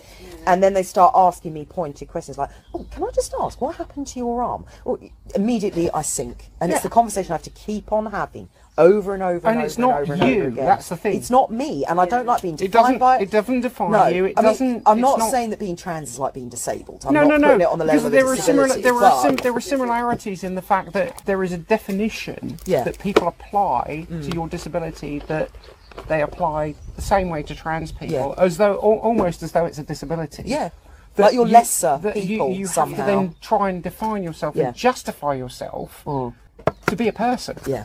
and 0.47 0.63
then 0.63 0.73
they 0.73 0.81
start 0.81 1.13
asking 1.15 1.53
me 1.53 1.65
pointed 1.65 2.07
questions 2.07 2.35
like, 2.39 2.49
"Oh, 2.73 2.83
can 2.89 3.03
I 3.03 3.11
just 3.11 3.31
ask 3.39 3.61
what 3.61 3.75
happened 3.75 4.07
to 4.07 4.19
your 4.19 4.41
arm?" 4.41 4.65
Well, 4.83 4.97
immediately 5.35 5.91
I 5.91 6.01
sink, 6.01 6.49
and 6.59 6.71
it's 6.71 6.79
Yeah. 6.79 6.89
the 6.89 6.89
conversation 6.89 7.31
I 7.31 7.35
have 7.35 7.43
to 7.43 7.51
keep 7.51 7.91
on 7.91 8.07
having 8.07 8.49
over 8.75 9.13
and 9.13 9.21
over 9.21 9.47
and, 9.47 9.57
And 9.59 9.65
it's 9.67 9.77
over 9.77 9.87
not 9.87 10.01
and 10.01 10.11
over 10.13 10.25
you, 10.25 10.33
and 10.33 10.41
over 10.41 10.47
again. 10.53 10.65
that's 10.65 10.89
the 10.89 10.97
thing. 10.97 11.15
It's 11.17 11.29
not 11.29 11.51
me, 11.51 11.85
and 11.85 12.01
I 12.01 12.07
don't 12.07 12.25
like 12.25 12.41
being 12.41 12.55
It 12.55 12.71
defined 12.71 12.85
doesn't- 12.85 12.97
by 12.97 13.17
it. 13.17 13.21
it 13.21 13.29
doesn't 13.29 13.61
define 13.61 13.91
no, 13.91 14.07
you, 14.07 14.25
it 14.25 14.33
I 14.35 14.41
mean, 14.41 14.51
doesn't- 14.51 14.83
I'm 14.87 14.99
not, 14.99 15.19
not- 15.19 15.29
saying 15.29 15.51
that 15.51 15.59
being 15.59 15.75
trans 15.75 16.09
is 16.09 16.17
like 16.17 16.33
being 16.33 16.49
disabled. 16.49 17.05
I'm 17.05 17.13
no, 17.13 17.19
not 17.21 17.29
no, 17.29 17.37
no. 17.37 17.47
putting 17.49 17.61
it 17.61 17.67
on 17.67 17.77
the 17.77 17.85
level 17.85 17.99
because 17.99 18.05
of 18.07 18.11
there 18.13 18.27
are 18.27 18.35
similar, 18.35 18.67
there 18.87 18.95
are 18.95 19.21
sim, 19.21 19.35
there 19.35 19.53
are 19.55 19.61
similarities 19.61 20.43
in 20.43 20.55
the 20.55 20.63
fact 20.63 20.93
that 20.93 21.21
there 21.25 21.43
is 21.43 21.51
a 21.51 21.57
definition 21.59 22.57
Yeah. 22.65 22.83
that 22.83 22.97
people 22.97 23.27
apply 23.27 24.07
to 24.09 24.15
mm. 24.15 24.33
your 24.33 24.47
disability 24.47 25.19
that 25.27 25.51
they 26.07 26.21
apply 26.21 26.75
the 26.95 27.01
same 27.01 27.29
way 27.29 27.43
to 27.43 27.55
trans 27.55 27.91
people, 27.91 28.35
Yeah. 28.37 28.43
as 28.43 28.57
though 28.57 28.73
al- 28.73 28.99
almost 28.99 29.43
as 29.43 29.51
though 29.51 29.65
it's 29.65 29.77
a 29.77 29.83
disability. 29.83 30.43
Yeah. 30.45 30.69
That 31.15 31.23
Like 31.25 31.33
you're 31.33 31.45
you- 31.45 31.53
lesser 31.53 31.99
that 32.01 32.15
you- 32.17 32.21
people 32.27 32.49
you, 32.51 32.65
somehow. 32.67 32.95
have 32.97 33.05
to 33.05 33.11
then 33.11 33.35
try 33.41 33.69
and 33.69 33.83
define 33.83 34.23
yourself 34.23 34.55
Yeah. 34.55 34.67
and 34.67 34.75
justify 34.75 35.33
yourself 35.35 36.01
Mm. 36.05 36.33
to 36.87 36.95
be 36.95 37.07
a 37.07 37.13
person. 37.13 37.57
Yeah. 37.67 37.83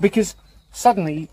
Because 0.00 0.34
suddenly, 0.72 1.28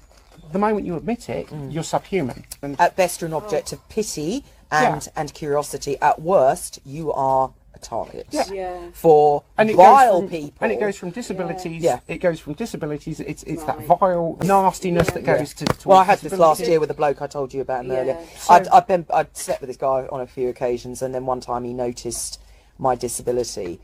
the 0.51 0.59
moment 0.59 0.85
you 0.85 0.95
admit 0.95 1.27
it, 1.29 1.47
Mm. 1.49 1.73
you're 1.73 1.83
subhuman. 1.83 2.45
And 2.61 2.79
At 2.79 2.95
best, 2.95 3.21
you're 3.21 3.27
an 3.27 3.33
object 3.33 3.73
of 3.73 3.87
pity 3.89 4.45
and 4.71 5.03
Yeah. 5.03 5.11
and 5.15 5.33
curiosity. 5.33 5.97
At 6.01 6.21
worst, 6.21 6.79
you 6.85 7.11
are 7.11 7.51
a 7.85 7.89
target 7.89 8.27
Yeah. 8.31 8.45
Yeah. 8.51 8.79
for 8.93 9.43
and 9.57 9.69
it 9.69 9.75
vile 9.75 10.21
goes 10.21 10.29
from, 10.29 10.39
people. 10.39 10.57
And 10.61 10.71
it 10.71 10.79
goes 10.79 10.97
from 10.97 11.09
disabilities. 11.11 11.81
Yeah. 11.81 11.99
It 12.07 12.17
goes 12.17 12.39
from 12.39 12.53
disabilities. 12.53 13.19
It's 13.19 13.43
it's 13.43 13.63
Right. 13.63 13.77
that 13.87 13.99
vile 13.99 14.37
nastiness 14.43 15.07
that 15.11 15.23
Yeah. 15.23 15.37
goes 15.37 15.53
to. 15.55 15.65
Well, 15.87 15.97
I 15.97 16.03
had 16.03 16.19
this 16.19 16.33
last 16.33 16.61
year 16.61 16.79
with 16.79 16.91
a 16.91 16.93
bloke 16.93 17.21
I 17.21 17.27
told 17.27 17.53
you 17.53 17.61
about 17.61 17.85
Yeah. 17.85 17.93
earlier. 17.95 18.17
So- 18.37 18.53
I'd, 18.53 18.67
I'd 18.69 18.87
been 18.87 19.05
I'd 19.13 19.35
slept 19.37 19.61
with 19.61 19.69
this 19.69 19.77
guy 19.77 20.07
on 20.11 20.21
a 20.21 20.27
few 20.27 20.49
occasions, 20.49 21.01
and 21.01 21.13
then 21.13 21.25
one 21.25 21.39
time 21.41 21.63
he 21.63 21.73
noticed 21.73 22.39
my 22.77 22.95
disability, 22.95 23.79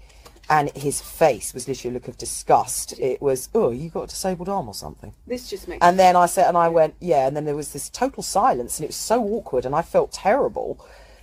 and 0.49 0.69
his 0.71 0.99
face 0.99 1.53
was 1.53 1.67
literally 1.67 1.95
a 1.95 1.97
look 1.99 2.07
of 2.09 2.17
disgust. 2.17 2.99
It 2.99 3.21
was, 3.21 3.47
oh, 3.55 3.69
you 3.71 3.89
got 3.89 4.03
a 4.03 4.07
disabled 4.07 4.49
arm 4.49 4.67
or 4.67 4.73
something. 4.73 5.13
This 5.25 5.49
just 5.49 5.67
makes 5.67 5.81
And 5.85 5.97
then 5.97 6.15
I 6.17 6.25
said, 6.25 6.47
and 6.47 6.57
I 6.57 6.67
went, 6.67 6.95
yeah. 6.99 7.25
And 7.27 7.35
then 7.37 7.45
there 7.45 7.55
was 7.55 7.71
this 7.71 7.87
total 7.89 8.21
silence, 8.21 8.77
and 8.77 8.83
it 8.83 8.89
was 8.89 8.97
so 8.97 9.23
awkward, 9.23 9.65
and 9.65 9.73
I 9.73 9.81
felt 9.81 10.11
terrible. 10.11 10.77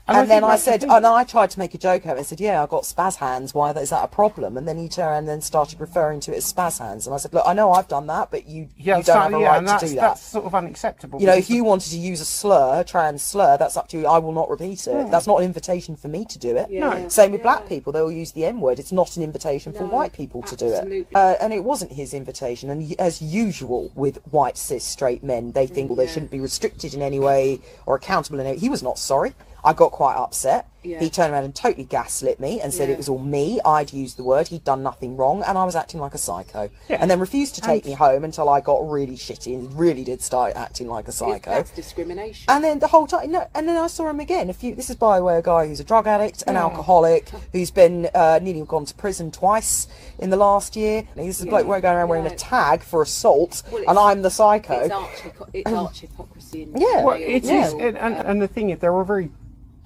And 0.09 0.17
And, 0.17 0.25
I 0.25 0.27
then 0.27 0.45
I 0.45 0.49
that's 0.53 0.65
the 0.65 0.71
said, 0.73 0.85
and 0.85 1.07
I 1.07 1.23
tried 1.25 1.51
to 1.51 1.59
make 1.59 1.75
a 1.75 1.79
joke 1.79 2.07
out 2.07 2.13
of 2.13 2.17
it. 2.19 2.21
I 2.21 2.25
said, 2.25 2.41
yeah, 2.41 2.63
I 2.63 2.67
got 2.67 2.85
spaz 2.85 3.17
hands. 3.17 3.53
Why 3.53 3.73
is 3.73 3.91
that 3.91 4.03
a 4.03 4.09
problem? 4.09 4.57
And 4.57 4.67
then 4.67 4.79
he 4.79 4.89
turned 4.89 5.19
and 5.19 5.29
then 5.29 5.41
started 5.43 5.79
referring 5.81 6.21
to 6.21 6.33
it 6.33 6.39
as 6.39 6.51
spaz 6.51 6.79
hands. 6.79 7.07
And 7.07 7.13
I 7.15 7.19
said, 7.19 7.35
look, 7.35 7.45
I 7.47 7.53
know 7.53 7.73
I've 7.73 7.89
done 7.89 8.07
that, 8.07 8.31
but 8.31 8.49
you, 8.49 8.69
Yeah, 8.79 8.97
you 8.99 9.03
don't 9.03 9.17
have 9.23 9.35
a 9.35 9.39
yeah, 9.39 9.49
right 9.49 9.61
to 9.61 9.67
that's, 9.67 9.83
do 9.83 9.89
that. 9.97 10.01
that's 10.01 10.23
sort 10.23 10.47
of 10.47 10.55
unacceptable. 10.55 11.21
You 11.21 11.27
know, 11.27 11.35
because 11.37 11.51
if 11.51 11.55
you 11.55 11.63
wanted 11.65 11.91
to 11.91 11.99
use 11.99 12.23
a 12.23 12.25
slur, 12.25 12.83
trans 12.85 13.23
slur, 13.23 13.59
that's 13.59 13.77
up 13.77 13.89
to 13.89 13.99
you. 13.99 14.07
I 14.07 14.19
will 14.19 14.33
not 14.33 14.49
repeat 14.49 14.87
it. 14.87 15.11
That's 15.11 15.27
not 15.27 15.41
an 15.41 15.45
invitation 15.45 15.95
for 15.95 16.09
me 16.09 16.25
to 16.25 16.39
do 16.39 16.57
it. 16.57 16.71
Yeah. 16.71 16.89
No. 16.89 17.09
Same 17.09 17.33
with 17.33 17.41
Yeah. 17.41 17.43
black 17.43 17.69
people; 17.69 17.93
they 17.93 18.01
will 18.01 18.11
use 18.11 18.33
the 18.33 18.47
N 18.47 18.61
word. 18.61 18.79
It's 18.79 18.93
not 18.93 19.15
an 19.19 19.23
invitation 19.23 19.75
for 19.75 19.85
white 19.85 20.15
people 20.15 20.41
to 20.43 20.57
do 20.57 20.67
it. 20.73 21.07
Uh, 21.15 21.35
and 21.41 21.53
it 21.53 21.65
wasn't 21.65 21.93
his 21.93 22.15
invitation. 22.15 22.71
And 22.71 22.99
as 22.99 23.21
usual 23.21 23.91
with 23.95 24.19
white 24.31 24.57
cis 24.57 24.85
straight 24.85 25.23
men, 25.23 25.53
they 25.53 25.67
think, 25.67 25.91
well, 25.91 25.97
they 25.97 26.07
shouldn't 26.07 26.31
be 26.31 26.41
restricted 26.41 26.95
in 26.95 27.03
any 27.03 27.19
way 27.21 27.61
or 27.85 27.97
accountable 27.97 28.41
in 28.41 28.47
any. 28.47 28.55
way. 28.57 28.61
He 28.61 28.71
was 28.71 28.83
not 28.83 28.99
sorry. 28.99 29.35
I 29.65 29.73
got 29.73 29.93
quite 29.93 30.15
upset. 30.17 30.67
Yeah. 30.85 31.01
He 31.01 31.11
turned 31.11 31.33
around 31.33 31.43
and 31.43 31.55
totally 31.55 31.83
gaslit 31.85 32.39
me 32.39 32.61
and 32.61 32.73
said 32.73 32.89
Yeah. 32.89 32.95
it 32.95 32.99
was 32.99 33.09
all 33.09 33.19
me. 33.19 33.61
I'd 33.65 33.93
used 33.93 34.17
the 34.17 34.23
word. 34.23 34.47
He'd 34.49 34.63
done 34.63 34.83
nothing 34.85 35.17
wrong, 35.17 35.43
and 35.43 35.59
I 35.59 35.65
was 35.65 35.75
acting 35.75 35.99
like 36.01 36.15
a 36.15 36.19
psycho. 36.19 36.71
Yeah. 36.89 36.99
And 37.01 37.11
then 37.11 37.19
refused 37.19 37.57
to 37.57 37.61
take 37.61 37.83
And- 37.85 37.91
me 37.91 37.97
home 37.97 38.23
until 38.23 38.49
I 38.49 38.61
got 38.61 38.89
really 38.89 39.17
shitty 39.17 39.53
and 39.55 39.77
really 39.79 40.05
did 40.05 40.23
start 40.23 40.55
acting 40.55 40.87
like 40.89 41.09
a 41.09 41.13
psycho. 41.13 41.51
that's 41.51 41.73
discrimination. 41.73 42.45
And 42.49 42.63
then 42.63 42.79
the 42.79 42.87
whole 42.87 43.09
time, 43.09 43.33
no, 43.33 43.49
and 43.57 43.69
then 43.69 43.77
I 43.77 43.89
saw 43.89 44.09
him 44.09 44.21
again. 44.21 44.49
A 44.49 44.53
few. 44.53 44.77
This 44.77 44.89
is 44.89 44.95
by 44.97 45.19
the 45.19 45.25
way 45.25 45.37
a 45.37 45.43
guy 45.43 45.67
who's 45.67 45.81
a 45.81 45.85
drug 45.85 46.07
addict, 46.07 46.45
an 46.47 46.55
Yeah. 46.55 46.63
alcoholic, 46.63 47.29
who's 47.53 47.73
been 47.73 48.09
uh, 48.15 48.39
nearly 48.41 48.63
gone 48.63 48.85
to 48.87 48.95
prison 48.95 49.33
twice 49.33 49.89
in 50.21 50.31
the 50.31 50.37
last 50.37 50.77
year. 50.77 51.03
And 51.17 51.25
he's 51.27 51.43
a 51.43 51.47
bloke 51.47 51.67
we're 51.67 51.81
going 51.81 51.97
around 51.97 52.09
wearing 52.09 52.27
a 52.27 52.35
tag 52.37 52.83
for 52.83 53.03
assault, 53.03 53.65
Well, 53.73 53.83
and 53.89 53.99
I'm 53.99 54.23
the 54.23 54.31
psycho. 54.31 54.75
it's 54.75 54.95
arch, 54.95 55.09
it's 55.53 55.73
arch 55.73 56.01
hypocrisy. 56.01 56.63
In 56.63 56.77
Yeah. 56.81 57.05
Well, 57.05 57.17
real- 57.19 57.29
it 57.29 57.45
is, 57.45 57.51
Yeah. 57.75 57.87
and, 57.89 57.99
and, 57.99 58.15
and 58.17 58.41
the 58.41 58.49
thing 58.49 58.71
is, 58.71 58.79
there 58.79 58.95
are 58.95 59.05
very 59.05 59.31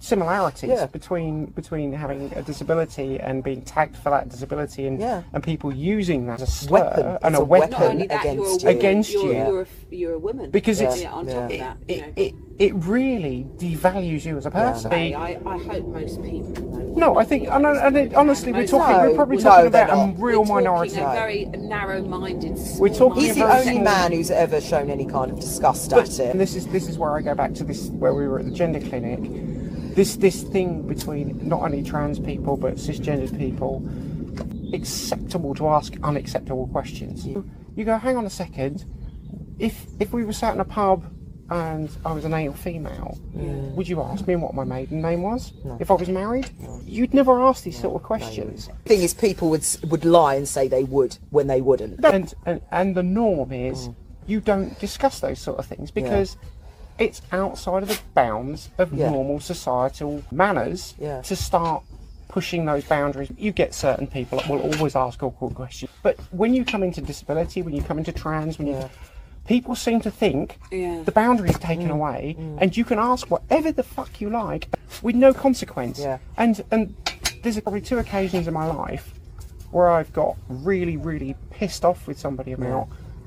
similarities 0.02 0.68
Yeah. 0.70 0.86
between 0.86 1.46
between 1.46 1.92
having 1.92 2.30
a 2.34 2.42
disability 2.42 3.20
and 3.20 3.42
being 3.42 3.62
tagged 3.62 3.96
for 3.96 4.10
that 4.10 4.28
disability, 4.28 4.86
and 4.88 4.98
Yeah. 5.00 5.22
and 5.32 5.42
people 5.42 5.72
using 5.72 6.26
that 6.26 6.40
as 6.42 6.48
a 6.48 6.52
slur 6.52 6.80
Weapon. 6.80 7.06
and 7.22 7.34
It's 7.34 7.38
a 7.38 7.42
a 7.42 7.44
weapon. 7.44 7.70
Not 7.70 7.82
only 7.82 8.06
that, 8.08 8.20
against 8.20 8.62
you're 8.62 8.70
a 8.70 8.72
you. 8.72 8.78
Against 8.78 9.12
you're, 9.12 9.22
you. 9.26 9.32
You're 9.32 9.62
a, 9.62 9.66
you're 9.90 10.14
a 10.14 10.18
woman. 10.18 10.50
because 10.50 10.80
Yeah. 10.80 10.88
it's 10.90 11.02
yeah, 11.02 11.12
on 11.12 11.26
top 11.26 11.50
it, 11.50 11.54
of 11.54 11.60
that, 11.60 11.76
you 11.88 11.94
it, 11.94 12.00
know. 12.00 12.12
it, 12.16 12.34
it 12.58 12.74
really 12.74 13.46
devalues 13.58 14.24
you 14.24 14.36
as 14.36 14.46
a 14.46 14.50
person. 14.50 14.90
Hey, 14.90 15.14
I, 15.14 15.38
I 15.46 15.56
hope 15.58 15.86
most 15.86 16.22
people. 16.22 16.92
No, 16.96 17.16
I 17.18 17.24
think, 17.24 17.44
it 17.44 17.48
and, 17.48 17.64
and 17.66 17.96
it, 17.96 18.14
honestly, 18.14 18.52
we're 18.52 18.66
talking, 18.66 18.96
No, 18.96 19.08
we're 19.10 19.14
probably 19.16 19.36
no, 19.38 19.42
talking 19.42 19.70
they're 19.70 19.84
about 19.84 20.08
a 20.10 20.12
real 20.22 20.44
we're 20.44 20.56
minority. 20.56 21.00
a 21.00 21.12
very 21.12 21.44
narrow-minded. 21.46 22.58
We're 22.78 22.88
talking 22.94 23.22
He's 23.22 23.34
the 23.36 23.44
about- 23.44 23.66
only 23.66 23.78
man 23.78 24.12
who's 24.12 24.30
ever 24.30 24.60
shown 24.60 24.90
any 24.90 25.06
kind 25.06 25.30
of 25.30 25.40
disgust 25.40 25.92
at 25.92 26.08
it. 26.10 26.30
And 26.30 26.40
this 26.40 26.54
is 26.54 26.66
this 26.68 26.88
is 26.88 26.98
where 26.98 27.16
I 27.16 27.22
go 27.22 27.34
back 27.34 27.54
to 27.54 27.64
this 27.64 27.88
where 27.88 28.14
we 28.14 28.26
were 28.28 28.38
at 28.40 28.44
the 28.44 28.50
gender 28.50 28.80
clinic. 28.80 29.20
This 29.94 30.16
this 30.16 30.42
thing 30.42 30.87
between 30.87 31.46
not 31.46 31.62
only 31.62 31.83
trans 31.83 32.18
people 32.18 32.57
but 32.57 32.76
cisgendered 32.76 33.37
people, 33.38 33.83
acceptable 34.74 35.55
to 35.55 35.68
ask 35.68 35.94
unacceptable 36.02 36.66
questions. 36.68 37.26
You 37.26 37.85
go, 37.85 37.96
hang 37.98 38.16
on 38.16 38.26
a 38.26 38.31
second. 38.31 38.85
If 39.59 39.87
if 40.00 40.12
we 40.12 40.24
were 40.24 40.33
sat 40.33 40.55
in 40.55 40.61
a 40.61 40.64
pub 40.64 41.05
and 41.50 41.90
I 42.05 42.12
was 42.12 42.24
an 42.24 42.31
male 42.31 42.52
female, 42.52 43.18
would 43.76 43.88
you 43.88 44.00
ask 44.02 44.26
me 44.26 44.37
what 44.37 44.55
my 44.55 44.64
maiden 44.64 45.02
name 45.02 45.22
was? 45.22 45.52
If 45.81 45.90
I 45.90 45.94
was 45.94 46.09
married, 46.09 46.48
you'd 46.85 47.12
never 47.12 47.42
ask 47.42 47.64
these 47.64 47.78
sort 47.78 47.94
of 47.94 48.02
questions. 48.02 48.68
The 48.85 48.88
Thing 48.88 49.02
is, 49.02 49.14
people 49.14 49.50
would 49.50 49.64
would 49.90 50.05
lie 50.05 50.37
and 50.37 50.48
say 50.48 50.68
they 50.68 50.85
would 50.85 51.18
when 51.31 51.46
they 51.46 51.61
wouldn't. 51.61 52.05
And, 52.05 52.33
and 52.46 52.61
and 52.70 52.94
the 52.94 53.02
norm 53.02 53.52
is 53.52 53.88
mm. 53.88 53.94
you 54.26 54.40
don't 54.40 54.78
discuss 54.78 55.20
those 55.20 55.38
sort 55.38 55.59
of 55.59 55.66
things 55.66 55.90
because 55.90 56.37
it's 57.02 57.20
outside 57.32 57.82
of 57.82 57.88
the 57.88 57.98
bounds 58.14 58.70
of 58.78 58.92
Yeah. 58.92 59.10
normal 59.10 59.40
societal 59.40 60.22
manners 60.30 60.94
Yeah. 60.98 61.20
to 61.22 61.34
start 61.36 61.82
pushing 62.28 62.64
those 62.64 62.84
boundaries. 62.84 63.30
You 63.36 63.52
get 63.52 63.74
certain 63.74 64.06
people 64.06 64.38
that 64.38 64.48
will 64.48 64.60
always 64.74 64.96
ask 64.96 65.22
awkward 65.22 65.54
questions, 65.54 65.90
but 66.02 66.18
when 66.30 66.54
you 66.54 66.64
come 66.64 66.82
into 66.82 67.00
disability, 67.02 67.60
when 67.62 67.74
you 67.74 67.82
come 67.82 67.98
into 67.98 68.12
trans, 68.12 68.58
when 68.58 68.68
you 68.68 68.88
people 69.46 69.74
seem 69.74 70.00
to 70.00 70.10
think 70.10 70.58
Yeah. 70.70 71.02
the 71.04 71.10
boundary 71.12 71.50
is 71.50 71.58
taken 71.58 71.88
Mm. 71.88 71.94
away 71.98 72.36
and 72.58 72.76
you 72.76 72.84
can 72.84 72.98
ask 73.00 73.28
whatever 73.28 73.72
the 73.72 73.82
fuck 73.82 74.20
you 74.20 74.30
like 74.30 74.68
with 75.02 75.16
no 75.16 75.34
consequence. 75.34 75.98
Yeah. 75.98 76.18
And 76.36 76.62
and 76.70 76.94
there's 77.42 77.58
probably 77.60 77.80
two 77.80 77.98
occasions 77.98 78.46
in 78.46 78.54
my 78.54 78.66
life 78.66 79.12
where 79.72 79.90
I've 79.90 80.12
got 80.12 80.36
really, 80.48 80.96
really 80.96 81.34
pissed 81.50 81.84
off 81.84 82.06
with 82.06 82.18
somebody 82.20 82.52
about 82.52 82.86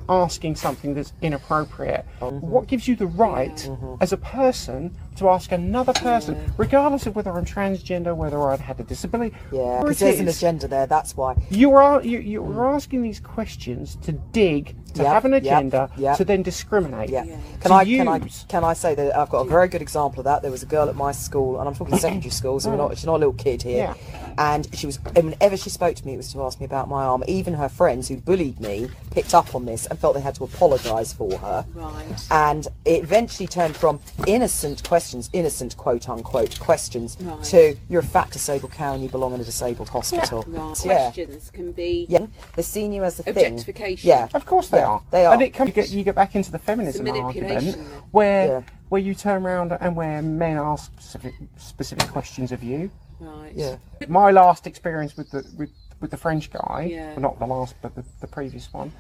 asking 0.10 0.56
something 0.56 0.94
that's 0.94 1.14
inappropriate. 1.22 2.06
Mm-hmm. 2.20 2.48
What 2.48 2.68
gives 2.68 2.88
you 2.88 2.96
the 2.96 3.08
right 3.08 3.70
as 4.02 4.14
a 4.14 4.18
person 4.18 4.96
to 5.16 5.30
ask 5.30 5.52
another 5.52 5.94
person, 5.94 6.52
regardless 6.58 7.06
of 7.06 7.16
whether 7.16 7.32
I'm 7.32 7.46
transgender, 7.46 8.16
whether 8.16 8.42
I'd 8.50 8.60
had 8.60 8.80
a 8.80 8.84
disability, 8.84 9.36
Yeah, 9.52 9.60
whatever 9.60 9.84
because 9.84 10.02
it 10.02 10.06
there's 10.06 10.20
an 10.20 10.28
agenda 10.28 10.68
there. 10.68 10.88
That's 10.88 11.16
why. 11.16 11.36
you 11.50 11.74
are 11.74 12.02
you, 12.04 12.20
you're 12.20 12.66
asking 12.68 13.02
these 13.02 13.20
questions 13.20 13.96
to 14.04 14.12
dig, 14.12 14.76
to 14.94 15.04
Yep, 15.04 15.14
have 15.14 15.26
an 15.26 15.34
agenda, 15.34 15.90
yep. 15.98 16.18
to 16.18 16.26
then 16.26 16.42
discriminate. 16.42 17.10
Yeah. 17.10 17.24
Yeah. 17.26 17.38
Can 17.62 17.72
To 17.72 17.74
I 17.74 17.86
can 17.86 18.08
I 18.08 18.20
can 18.48 18.64
I 18.64 18.74
say 18.74 18.96
that 18.96 19.16
I've 19.18 19.30
got 19.30 19.46
a 19.46 19.50
very 19.50 19.68
good 19.68 19.82
example 19.82 20.20
of 20.22 20.26
that. 20.26 20.42
There 20.42 20.52
was 20.52 20.64
a 20.64 20.68
girl 20.68 20.88
at 20.90 20.96
my 20.96 21.12
school, 21.12 21.60
and 21.60 21.68
I'm 21.68 21.76
talking 21.76 21.98
secondary 21.98 22.30
school, 22.42 22.60
so 22.60 22.70
we're 22.70 22.76
oh. 22.76 22.88
not 22.90 22.98
she's 22.98 23.06
not 23.06 23.16
a 23.16 23.20
little 23.20 23.34
kid 23.34 23.62
here. 23.62 23.96
Yeah. 23.96 24.34
And 24.38 24.68
she 24.76 24.86
was 24.86 25.00
whenever 25.14 25.56
she 25.58 25.70
spoke 25.70 25.96
to 25.96 26.06
me, 26.06 26.14
it 26.14 26.18
was 26.18 26.32
to 26.34 26.44
ask 26.44 26.60
me 26.60 26.66
about 26.66 26.90
my 26.90 27.04
arm. 27.06 27.24
Even 27.28 27.54
her 27.54 27.70
friends 27.70 28.08
who 28.10 28.18
bullied 28.18 28.60
me 28.60 28.90
picked 29.12 29.34
up 29.34 29.56
on 29.56 29.66
this 29.66 29.86
and 29.86 29.98
felt 29.98 30.14
they 30.16 30.22
had 30.22 30.36
to 30.36 30.44
apologise 30.44 31.14
for 31.14 31.38
her. 31.38 31.66
Right. 31.74 32.28
And 32.32 32.68
it 32.84 33.04
eventually 33.04 33.48
turned 33.48 33.76
from 33.76 34.00
innocent 34.28 34.84
questions, 34.84 35.05
innocent 35.34 35.78
quote 35.78 36.10
unquote 36.10 36.60
questions, 36.60 37.18
Right. 37.20 37.44
to 37.46 37.76
you're 37.90 38.02
a 38.02 38.04
fat 38.04 38.32
disabled 38.32 38.72
cow 38.72 38.94
and 38.94 39.04
you 39.04 39.10
belong 39.10 39.34
in 39.34 39.42
a 39.42 39.44
disabled 39.44 39.90
hospital. 39.90 40.44
Right. 40.48 40.86
Yeah. 40.86 41.12
Questions 41.12 41.50
can 41.52 41.72
be. 41.72 42.06
Yeah, 42.10 42.28
they're 42.56 42.64
seeing 42.64 42.94
you 42.94 43.04
as 43.04 43.20
a 43.20 43.24
thing. 43.24 43.36
Objectification. 43.54 44.08
Yeah, 44.10 44.28
Of 44.34 44.46
course 44.46 44.70
they 44.70 44.80
Yeah, 44.80 44.88
are. 44.88 45.02
they 45.12 45.26
are. 45.26 45.34
And 45.34 45.42
it 45.42 45.52
comes, 45.54 45.70
you, 45.70 45.74
get, 45.74 45.90
you 45.90 46.04
get 46.04 46.16
back 46.16 46.36
into 46.36 46.52
the 46.52 46.60
feminism 46.60 47.08
argument 47.08 47.78
where 48.12 48.48
Yeah. 48.48 48.62
where 48.90 49.02
you 49.02 49.14
turn 49.16 49.46
around 49.46 49.72
and 49.80 49.96
where 49.96 50.22
men 50.22 50.58
ask 50.58 50.92
specific 51.00 51.34
specific 51.58 52.08
questions 52.12 52.52
of 52.52 52.64
you. 52.64 52.90
Right. 53.20 53.52
yeah. 53.56 53.78
My 54.08 54.32
last 54.32 54.68
experience 54.68 55.16
with 55.18 55.32
the 55.32 55.44
with, 55.58 55.70
with 56.02 56.12
the 56.12 56.18
French 56.18 56.52
guy, 56.52 56.90
Yeah. 56.92 57.12
well, 57.14 57.22
not 57.22 57.40
the 57.40 57.46
last 57.48 57.76
but 57.82 57.96
the, 57.96 58.04
the 58.22 58.28
previous 58.28 58.72
one, 58.74 58.92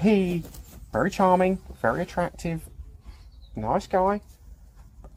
he 0.00 0.42
very 0.92 1.10
charming, 1.10 1.58
very 1.82 2.02
attractive, 2.02 2.60
nice 3.56 3.86
guy, 3.88 4.20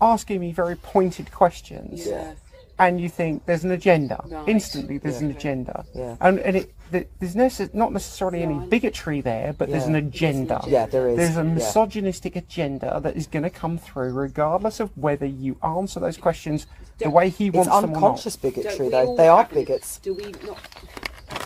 asking 0.01 0.39
me 0.39 0.51
very 0.51 0.75
pointed 0.75 1.31
questions. 1.31 2.05
Yeah. 2.07 2.33
and 2.79 3.01
you 3.01 3.09
think 3.09 3.43
there's 3.47 3.63
an 3.63 3.71
agenda. 3.71 4.23
Right. 4.27 4.47
Instantly, 4.47 4.99
there's 4.99 5.19
an 5.19 5.31
agenda. 5.31 5.83
Yeah. 5.95 6.15
And, 6.21 6.37
and 6.39 6.57
it, 6.57 6.73
th- 6.91 7.07
there's 7.19 7.33
necess- 7.33 7.73
not 7.73 7.91
necessarily 7.91 8.43
any 8.43 8.59
bigotry 8.67 9.19
there, 9.19 9.53
but 9.57 9.71
there's 9.71 9.85
an 9.87 9.95
agenda. 9.95 10.61
Yeah, 10.67 10.85
there 10.85 11.09
is. 11.09 11.17
There's 11.17 11.37
a 11.37 11.43
Yeah. 11.43 11.55
misogynistic 11.55 12.35
agenda 12.35 12.99
that 13.01 13.15
is 13.17 13.25
going 13.25 13.41
to 13.43 13.49
come 13.49 13.79
through, 13.79 14.13
regardless 14.13 14.79
of 14.79 14.95
whether 14.95 15.25
you 15.25 15.57
answer 15.63 15.99
those 15.99 16.17
questions 16.17 16.67
the 16.99 17.09
way 17.09 17.29
he 17.29 17.47
It's 17.47 17.55
wants 17.55 17.71
them 17.71 17.83
or 17.85 17.87
not. 17.87 17.95
unconscious 17.95 18.35
Don't 18.35 18.53
bigotry, 18.53 18.89
though. 18.89 19.15
They 19.15 19.27
are 19.27 19.45
bigots. 19.51 19.97
Do 19.97 20.13
we 20.13 20.31
not? 20.45 20.59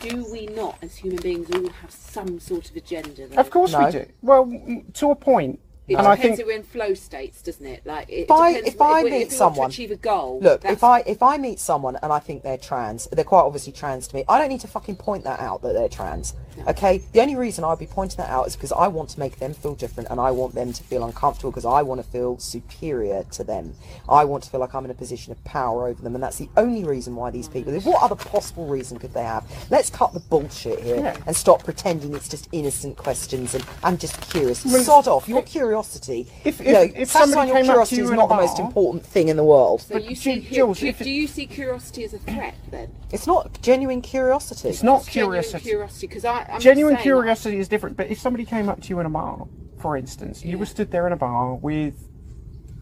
Do 0.02 0.26
we 0.32 0.48
not, 0.48 0.78
as 0.82 0.96
human 0.98 1.22
beings, 1.22 1.50
all 1.56 1.70
have 1.70 1.92
some 1.92 2.42
sort 2.42 2.70
of 2.70 2.76
agenda? 2.76 3.28
Though? 3.28 3.38
Of 3.40 3.50
course 3.52 3.72
No. 3.72 3.86
we 3.86 3.92
do. 3.92 4.06
Well, 4.22 4.84
to 4.96 5.12
a 5.12 5.16
point. 5.16 5.60
It 5.92 5.96
and 5.98 6.08
I 6.08 6.16
depends 6.16 6.38
think 6.38 6.40
if 6.40 6.46
we're 6.48 6.60
in 6.60 6.64
flow 6.64 6.94
states, 6.94 7.42
doesn't 7.42 7.66
it? 7.66 7.86
Like, 7.86 8.10
it 8.10 8.24
If 8.24 8.32
I- 8.32 8.52
if 8.52 8.82
I 8.82 9.04
meet 9.04 9.08
if 9.08 9.14
we 9.14 9.20
want 9.20 9.32
someone- 9.34 9.70
to 9.70 9.74
achieve 9.74 9.92
a 9.92 9.96
goal. 9.96 10.40
Look, 10.42 10.64
if 10.66 10.84
I 10.84 11.00
if 11.02 11.22
I 11.22 11.38
meet 11.38 11.60
someone 11.60 11.98
and 12.02 12.14
I 12.14 12.20
think 12.20 12.44
they're 12.44 12.58
trans, 12.58 13.08
they're 13.12 13.26
quite 13.26 13.42
obviously 13.42 13.74
trans 13.74 14.08
to 14.08 14.16
me. 14.16 14.24
I 14.30 14.40
don't 14.40 14.50
need 14.50 14.62
to 14.62 14.68
fucking 14.68 14.96
point 14.96 15.24
that 15.26 15.40
out 15.40 15.62
that 15.64 15.74
they're 15.74 15.90
trans. 15.90 16.34
Okay? 16.68 17.02
The 17.14 17.22
only 17.22 17.36
reason 17.36 17.64
I'd 17.64 17.80
be 17.80 17.88
pointing 17.88 18.18
that 18.18 18.30
out 18.30 18.48
is 18.48 18.56
because 18.56 18.72
I 18.72 18.88
want 18.88 19.10
to 19.10 19.20
make 19.20 19.40
them 19.40 19.54
feel 19.54 19.76
different 19.76 20.10
and 20.10 20.20
I 20.20 20.32
want 20.32 20.54
them 20.54 20.74
to 20.74 20.84
feel 20.84 21.04
uncomfortable 21.04 21.52
because 21.52 21.66
I 21.66 21.82
want 21.82 22.04
to 22.04 22.08
feel 22.10 22.38
superior 22.40 23.24
to 23.32 23.44
them. 23.44 23.74
I 24.08 24.26
want 24.26 24.44
to 24.44 24.50
feel 24.50 24.60
like 24.60 24.74
I'm 24.76 24.86
in 24.86 24.92
a 24.92 24.96
position 24.96 25.32
of 25.32 25.44
power 25.44 25.88
over 25.88 26.02
them 26.02 26.16
and 26.16 26.24
that's 26.24 26.38
the 26.38 26.50
only 26.58 26.84
reason 26.84 27.16
why 27.16 27.32
these 27.32 27.48
people 27.48 27.72
mm. 27.74 27.86
what 27.86 28.02
other 28.04 28.16
possible 28.16 28.68
reason 28.68 29.00
could 29.00 29.14
they 29.14 29.24
have? 29.24 29.46
Let's 29.70 29.90
cut 29.90 30.14
the 30.14 30.20
bullshit 30.20 30.80
here 30.82 30.98
Yeah. 30.98 31.18
and 31.26 31.36
stop 31.36 31.64
pretending 31.64 32.14
it's 32.14 32.30
just 32.30 32.48
innocent 32.52 32.98
questions 32.98 33.56
and 33.56 33.66
I'm 33.84 33.98
just 33.98 34.20
curious. 34.30 34.66
Well, 34.66 34.84
Sod 34.84 35.08
off. 35.08 35.28
Your 35.28 35.44
curiosity. 35.86 36.28
If- 36.46 36.60
you 36.60 36.72
know, 36.74 36.82
if- 36.82 36.96
if 36.96 37.12
satisfying 37.12 37.30
somebody 37.30 37.48
your 37.50 37.58
came 37.58 37.64
up 37.64 37.66
to 37.66 37.72
curiosity 37.74 37.96
you 37.98 38.04
is 38.06 38.10
in 38.12 38.16
not 38.18 38.26
a 38.26 38.30
the 38.30 38.36
most 38.36 38.58
bar- 38.58 38.66
important 38.68 39.06
thing 39.06 39.28
in 39.30 39.38
the 39.38 39.44
world. 39.44 39.82
so 39.82 39.94
but 39.96 40.10
you 40.10 40.16
see, 40.16 40.40
Jules, 40.42 40.80
do, 40.80 40.88
if 40.88 41.02
it- 41.02 41.04
do 41.04 41.10
you 41.12 41.28
see 41.28 41.46
curiosity 41.46 42.04
as 42.04 42.14
a 42.14 42.20
threat 42.20 42.56
then? 42.70 42.90
It's 43.12 43.28
not 43.28 43.62
genuine 43.62 44.02
curiosity. 44.02 44.70
it's 44.70 44.84
not 44.84 45.06
Genuine 45.06 45.42
curiosity. 45.42 45.64
curiosity, 45.70 46.08
because 46.08 46.26
I 46.26 46.46
I'm 46.50 46.60
Genuine 46.60 46.96
saying, 46.96 47.04
curiosity 47.04 47.58
is 47.60 47.68
different, 47.68 47.98
but 47.98 48.08
if 48.10 48.20
somebody 48.20 48.46
came 48.46 48.70
up 48.70 48.82
to 48.82 48.90
you 48.90 49.00
in 49.00 49.06
a 49.06 49.10
bar, 49.10 49.48
for 49.80 49.98
instance, 49.98 50.44
you 50.46 50.58
were 50.58 50.66
stood 50.66 50.92
there 50.92 51.08
in 51.08 51.14
a 51.14 51.18
bar 51.18 51.56
with 51.56 51.96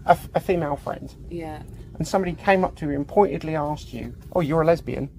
a, 0.06 0.12
f- 0.12 0.30
a 0.36 0.40
female 0.40 0.76
friend, 0.76 1.14
Yeah. 1.30 1.62
and 1.98 2.08
somebody 2.08 2.34
came 2.34 2.64
up 2.64 2.76
to 2.78 2.86
you 2.90 2.96
and 2.96 3.08
pointedly 3.08 3.56
asked 3.56 3.94
you, 3.94 4.14
"Oh, 4.34 4.42
you're 4.42 4.62
a 4.62 4.66
lesbian." 4.66 5.10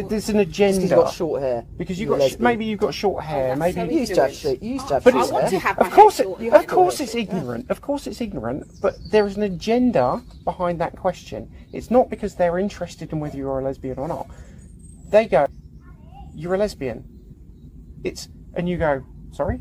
Th- 0.00 0.08
there's 0.10 0.28
an 0.28 0.36
Just 0.36 0.46
'cause 0.46 0.48
agenda 0.48 0.80
you've 0.82 0.90
got 1.04 1.12
short 1.14 1.42
hair. 1.42 1.64
because 1.76 1.98
you've 2.00 2.08
You're 2.08 2.18
got 2.18 2.24
sh- 2.24 2.30
lesbian. 2.32 2.44
maybe 2.44 2.64
you've 2.66 2.80
got 2.80 2.94
short 2.94 3.24
hair, 3.24 3.44
oh, 3.54 3.58
that's 3.58 3.58
maybe 3.58 3.74
so 3.74 3.92
You 3.92 4.00
used 4.00 4.14
to 4.14 4.22
have 4.22 4.32
short. 4.34 4.62
You 4.62 4.72
used 4.74 4.88
to 4.88 4.94
have 4.94 5.04
But 5.04 5.12
short 5.14 5.28
I 5.28 5.32
want 5.32 5.42
hair. 5.44 5.50
to 5.50 5.58
have 5.58 5.78
my 5.80 5.86
of 5.86 5.92
course, 5.92 6.16
hair 6.18 6.26
it, 6.26 6.28
short. 6.28 6.40
You 6.40 6.52
of 6.52 6.60
to 6.62 6.66
course, 6.66 6.98
wear 6.98 7.04
it's 7.04 7.14
it. 7.14 7.18
ignorant. 7.18 7.70
Of 7.70 7.80
course, 7.80 8.06
it's 8.06 8.20
ignorant. 8.20 8.80
But 8.80 8.94
there 9.10 9.26
is 9.26 9.36
an 9.36 9.42
agenda 9.42 10.22
behind 10.44 10.80
that 10.80 10.96
question. 10.96 11.50
It's 11.72 11.90
not 11.90 12.08
because 12.10 12.34
they're 12.34 12.58
interested 12.58 13.12
in 13.12 13.20
whether 13.20 13.36
you're 13.36 13.58
a 13.58 13.64
lesbian 13.64 13.98
or 13.98 14.08
not. 14.08 14.26
They 15.10 15.26
go, 15.26 15.46
"You're 16.34 16.54
a 16.54 16.58
lesbian." 16.58 17.04
It's 18.04 18.28
and 18.54 18.68
you 18.68 18.76
go, 18.78 19.02
"Sorry." 19.32 19.60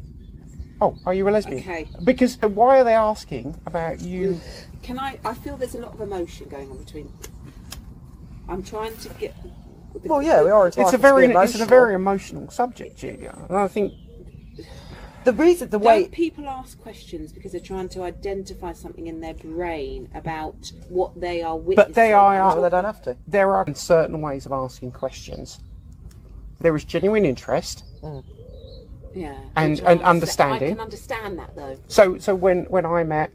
Oh, 0.82 0.98
are 1.06 1.14
you 1.14 1.28
a 1.30 1.32
lesbian? 1.32 1.60
Okay. 1.60 1.88
Because 2.04 2.38
why 2.42 2.80
are 2.80 2.84
they 2.84 2.94
asking 2.96 3.56
about 3.66 4.02
you? 4.02 4.40
Can 4.84 5.00
I? 5.00 5.18
I 5.24 5.34
feel 5.34 5.56
there's 5.58 5.76
a 5.76 5.80
lot 5.80 5.94
of 5.94 6.02
emotion 6.02 6.48
going 6.50 6.70
on 6.70 6.78
between. 6.78 7.12
I'm 8.48 8.62
trying 8.62 8.96
to 8.98 9.10
get. 9.20 9.34
The- 10.06 10.14
Well, 10.14 10.22
yeah, 10.22 10.44
we 10.44 10.50
are 10.50 10.68
It's 10.68 10.78
a 10.78 10.98
very, 10.98 11.26
it's 11.26 11.30
a 11.30 11.32
emotional. 11.32 11.68
very 11.68 11.94
emotional 11.96 12.50
subject, 12.50 12.98
Julia. 12.98 13.36
And 13.50 13.58
I 13.58 13.68
think 13.68 13.94
The 15.26 15.34
reason, 15.34 15.70
the 15.70 15.80
Don't 15.80 15.88
way, 15.88 16.08
people 16.10 16.48
ask 16.48 16.80
questions 16.80 17.34
because 17.34 17.52
they're 17.52 17.60
trying 17.74 17.90
to 17.90 18.04
identify 18.04 18.74
something 18.74 19.08
in 19.08 19.22
their 19.22 19.34
brain 19.34 20.08
about 20.14 20.72
what 20.88 21.20
they 21.20 21.42
are 21.42 21.58
witnessing? 21.58 21.94
But 21.94 21.96
they 21.96 22.14
are- 22.14 22.36
well, 22.36 22.62
they 22.62 22.70
don't 22.70 22.86
have 22.86 23.02
to. 23.04 23.18
there 23.28 23.56
are 23.56 23.66
certain 23.74 24.22
ways 24.22 24.46
of 24.46 24.52
asking 24.52 24.92
questions. 24.92 25.60
There 26.60 26.76
is 26.76 26.84
genuine 26.86 27.26
interest. 27.26 27.84
Mm. 28.04 28.24
Yeah, 29.16 29.34
And- 29.56 29.80
and 29.80 30.02
understanding. 30.04 30.70
I 30.70 30.76
can 30.76 30.80
understand 30.82 31.40
that 31.40 31.56
though. 31.56 31.76
So, 31.88 32.20
so 32.20 32.36
when 32.36 32.66
when 32.66 32.86
I 32.86 33.04
met 33.04 33.32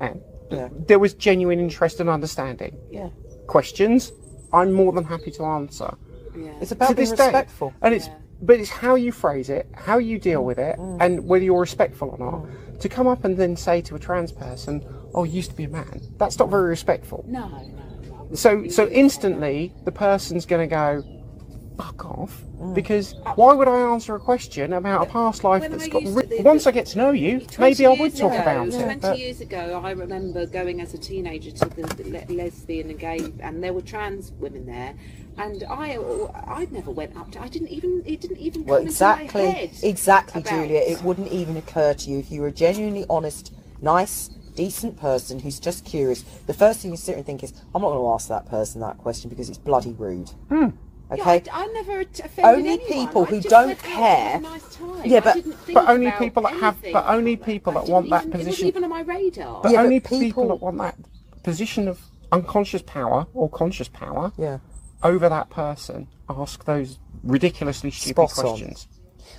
Anne, 0.00 0.22
Yeah. 0.50 0.68
there 0.86 0.98
was 0.98 1.12
genuine 1.12 1.58
interest 1.60 2.00
and 2.00 2.08
understanding. 2.08 2.78
Yeah. 2.90 3.10
Questions, 3.46 4.10
I'm 4.54 4.72
more 4.72 4.92
than 4.92 5.04
happy 5.04 5.30
to 5.32 5.44
answer. 5.44 5.94
Yeah. 6.36 6.52
It's 6.60 6.72
about 6.72 6.88
to 6.90 6.94
being 6.94 7.10
this 7.10 7.18
day. 7.18 7.26
respectful. 7.26 7.72
and 7.82 7.94
it's 7.94 8.06
Yeah. 8.08 8.14
but 8.42 8.58
it's 8.60 8.70
how 8.70 8.94
you 8.94 9.12
phrase 9.12 9.48
it, 9.50 9.66
how 9.74 9.98
you 9.98 10.18
deal 10.18 10.44
with 10.44 10.58
it, 10.58 10.76
Mm. 10.78 10.96
and 11.00 11.26
whether 11.28 11.44
you're 11.44 11.60
respectful 11.60 12.08
or 12.10 12.18
not. 12.18 12.80
To 12.80 12.88
come 12.88 13.06
up 13.06 13.24
and 13.24 13.36
then 13.36 13.56
say 13.56 13.80
to 13.82 13.94
a 13.94 13.98
trans 13.98 14.32
person, 14.32 14.84
"Oh, 15.14 15.24
you 15.24 15.34
used 15.34 15.50
to 15.50 15.56
be 15.56 15.64
a 15.64 15.68
man," 15.68 16.00
that's 16.18 16.38
not 16.38 16.50
very 16.50 16.68
respectful. 16.68 17.24
no, 17.28 17.48
no, 17.48 17.58
no. 17.58 18.34
So, 18.34 18.66
so 18.68 18.88
instantly 18.88 19.72
the 19.84 19.92
person's 19.92 20.44
going 20.46 20.68
to 20.68 20.74
go, 20.74 21.04
"Fuck 21.76 22.04
off," 22.04 22.42
Mm. 22.60 22.72
because 22.74 23.14
why 23.34 23.52
would 23.52 23.66
I 23.68 23.80
answer 23.92 24.14
a 24.14 24.20
question 24.20 24.72
about 24.72 25.06
a 25.06 25.10
past 25.10 25.42
life 25.42 25.62
When 25.62 25.72
that's 25.72 25.84
I 25.84 25.88
got? 25.88 26.02
used 26.02 26.16
Re- 26.16 26.26
the- 26.26 26.42
once 26.42 26.64
the- 26.64 26.70
I 26.70 26.72
get 26.72 26.86
to 26.86 26.98
know 26.98 27.10
you, 27.10 27.42
maybe 27.58 27.84
I 27.86 27.90
would 27.90 28.14
talk 28.16 28.32
ago, 28.32 28.42
about 28.42 28.70
Twenty 28.70 28.76
it. 28.92 29.00
20 29.00 29.18
years 29.20 29.40
ago, 29.40 29.80
I 29.82 29.90
remember 29.90 30.46
going 30.46 30.80
as 30.80 30.94
a 30.94 30.98
teenager 30.98 31.50
to 31.50 31.68
the, 31.70 31.82
the 32.02 32.24
le- 32.28 32.32
lesbian 32.34 32.90
and 32.90 32.98
gay, 32.98 33.32
and 33.40 33.62
there 33.62 33.72
were 33.72 33.82
trans 33.82 34.32
women 34.38 34.66
there, 34.66 34.94
and 35.36 35.64
I, 35.68 35.98
I 36.46 36.68
never 36.70 36.92
went 36.92 37.16
up 37.16 37.30
to. 37.32 37.42
I 37.42 37.48
didn't 37.48 37.68
even. 37.68 38.02
It 38.06 38.20
didn't 38.20 38.38
even 38.38 38.64
Well, 38.64 38.78
come 38.78 38.86
into 38.88 39.04
my 39.04 39.12
exactly, 39.22 39.46
head. 39.50 39.70
exactly, 39.82 40.40
about- 40.42 40.50
Julia. 40.66 40.80
It 40.80 41.02
wouldn't 41.02 41.32
even 41.32 41.56
occur 41.56 41.94
to 41.94 42.10
you 42.10 42.18
if 42.20 42.30
you 42.30 42.40
were 42.42 42.48
a 42.48 42.52
genuinely 42.52 43.04
honest, 43.10 43.52
nice, 43.82 44.30
decent 44.54 44.96
person 44.96 45.40
who's 45.40 45.58
just 45.58 45.84
curious. 45.84 46.22
The 46.46 46.54
first 46.54 46.78
thing 46.80 46.92
you 46.92 46.96
sit 46.96 47.16
and 47.16 47.26
think 47.26 47.42
is, 47.42 47.52
I'm 47.74 47.82
not 47.82 47.88
going 47.88 48.00
to 48.00 48.08
ask 48.14 48.28
that 48.28 48.46
person 48.48 48.80
that 48.82 48.98
question 48.98 49.28
because 49.28 49.48
it's 49.48 49.58
bloody 49.58 49.92
rude. 49.98 50.30
Yeah, 50.52 50.70
Okay. 51.20 51.42
I, 51.52 51.62
I 51.62 51.66
never 51.68 52.00
offended 52.00 52.44
Only 52.44 52.68
anyone. 52.70 52.86
people 52.92 53.22
I 53.22 53.24
who 53.26 53.36
just 53.36 53.48
don't 53.48 53.66
went 53.68 53.78
out 53.78 53.84
to 53.84 53.90
care- 53.90 54.40
nice 54.40 54.76
time. 54.76 55.02
Yeah, 55.04 55.20
but- 55.20 55.44
but 55.72 55.88
only 55.88 56.10
people 56.12 56.42
that 56.44 56.54
have- 56.54 56.76
but 56.92 57.04
only 57.08 57.36
people 57.36 57.76
I 57.78 57.82
that 57.82 57.90
want 57.90 58.06
didn't 58.06 58.30
that 58.30 58.30
position- 58.30 58.48
wasn't 58.50 58.66
even 58.68 58.84
on 58.84 58.90
my 58.90 59.00
radar. 59.00 59.62
but 59.62 59.72
Yeah, 59.72 59.78
but 59.78 59.84
only 59.84 60.00
people... 60.00 60.18
people- 60.20 60.48
that 60.48 60.60
want 60.60 60.78
that 60.78 60.96
position 61.42 61.88
of 61.88 62.00
unconscious 62.32 62.82
power 62.82 63.26
or 63.34 63.48
conscious 63.48 63.88
power 63.88 64.32
Yeah. 64.36 64.58
over 65.02 65.28
that 65.28 65.50
person 65.50 66.08
ask 66.28 66.64
those 66.64 66.98
ridiculously 67.22 67.90
stupid 67.90 68.28
Spot 68.30 68.38
on. 68.44 68.50
questions. 68.50 68.88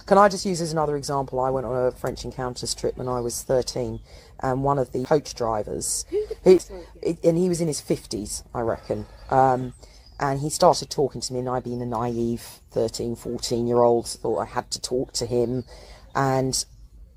Can 0.06 0.18
I 0.20 0.30
just 0.30 0.46
use 0.46 0.62
as 0.62 0.72
another 0.72 0.96
example? 0.98 1.40
I 1.40 1.50
went 1.50 1.66
on 1.66 1.76
a 1.88 1.92
French 1.92 2.24
encounters 2.26 2.76
trip 2.76 2.96
when 2.98 3.08
I 3.08 3.20
was 3.22 3.42
13, 3.42 4.00
and 4.40 4.64
one 4.64 4.78
of 4.78 4.92
the 4.92 5.04
coach 5.04 5.34
drivers, 5.34 6.06
who, 6.44 6.60
and 7.24 7.38
he 7.40 7.50
was 7.50 7.60
in 7.60 7.68
his 7.68 7.82
50s, 7.82 8.44
I 8.54 8.62
reckon, 8.62 9.08
um, 9.32 9.74
and 10.20 10.40
he 10.40 10.50
started 10.50 10.90
talking 10.90 11.22
to 11.22 11.34
me, 11.34 11.40
and 11.40 11.50
I, 11.50 11.60
being 11.60 11.82
a 11.82 11.86
naive 11.86 12.60
13, 12.72 13.16
14 13.16 13.68
year 13.68 13.82
old, 13.82 14.08
thought 14.08 14.40
I 14.40 14.46
had 14.46 14.72
to 14.72 14.82
talk 14.82 15.14
to 15.14 15.26
him, 15.26 15.64
and 16.14 16.64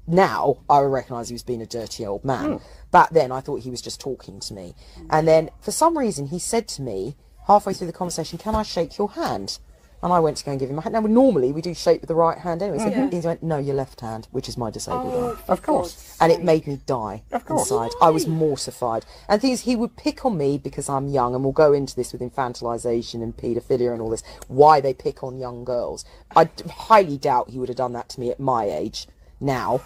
now 0.07 0.59
I 0.69 0.81
recognise 0.81 1.29
he 1.29 1.35
was 1.35 1.43
being 1.43 1.63
a 1.63 1.67
dirty 1.67 2.05
old 2.07 2.25
man. 2.25 2.59
Hmm. 2.59 2.65
Back 2.91 3.11
then, 3.11 3.31
I 3.31 3.41
thought 3.41 3.61
he 3.61 3.71
was 3.71 3.83
just 3.83 4.01
talking 4.01 4.41
to 4.41 4.55
me, 4.55 4.75
and 5.11 5.29
then 5.29 5.51
for 5.61 5.71
some 5.71 5.97
reason, 5.97 6.29
he 6.29 6.39
said 6.39 6.67
to 6.69 6.83
me 6.83 7.17
halfway 7.47 7.75
through 7.75 7.87
the 7.87 7.93
conversation, 7.93 8.39
"Can 8.39 8.55
I 8.55 8.63
shake 8.63 8.99
your 8.99 9.11
hand?" 9.11 9.59
And 10.03 10.13
I 10.13 10.21
went 10.21 10.37
to 10.37 10.45
go 10.45 10.53
and 10.53 10.61
give 10.61 10.71
him 10.71 10.77
my 10.77 10.83
hand. 10.83 10.93
Now, 10.93 11.01
normally 11.01 11.51
we 11.51 11.61
do 11.61 11.75
shake 11.75 12.01
with 12.01 12.09
the 12.09 12.15
right 12.15 12.39
hand 12.39 12.63
anyway. 12.63 12.79
So 12.79 12.89
he 13.11 13.27
went, 13.27 13.43
"No, 13.43 13.59
your 13.59 13.75
left 13.75 14.01
hand," 14.01 14.29
which 14.31 14.49
is 14.49 14.57
my 14.57 14.71
disabled 14.71 15.13
Oh, 15.13 15.27
arm. 15.31 15.39
Of 15.49 15.63
course. 15.63 16.17
And 16.21 16.31
it 16.31 16.43
made 16.45 16.67
me 16.69 16.81
die 16.87 17.23
Of 17.33 17.45
course. 17.45 17.71
inside. 17.71 17.91
I 18.01 18.11
was 18.11 18.27
mortified. 18.29 19.05
And 19.29 19.41
things 19.43 19.63
he 19.63 19.75
would 19.75 19.97
pick 19.97 20.25
on 20.25 20.37
me 20.39 20.57
because 20.57 20.89
I'm 20.89 21.09
young, 21.09 21.35
and 21.35 21.43
we'll 21.43 21.53
go 21.53 21.73
into 21.73 21.97
this 21.97 22.13
with 22.13 22.21
infantilization 22.23 23.23
and 23.23 23.37
paedophilia 23.37 23.93
and 23.93 24.01
all 24.01 24.11
this. 24.11 24.23
Why 24.47 24.81
they 24.81 24.95
pick 24.95 25.25
on 25.25 25.39
young 25.39 25.65
girls? 25.65 26.05
I 26.37 26.49
highly 26.71 27.19
doubt 27.19 27.51
he 27.51 27.59
would 27.59 27.69
have 27.69 27.77
done 27.77 27.93
that 27.95 28.09
to 28.11 28.21
me 28.21 28.31
at 28.31 28.39
my 28.39 28.67
age. 28.71 29.09
Now, 29.41 29.81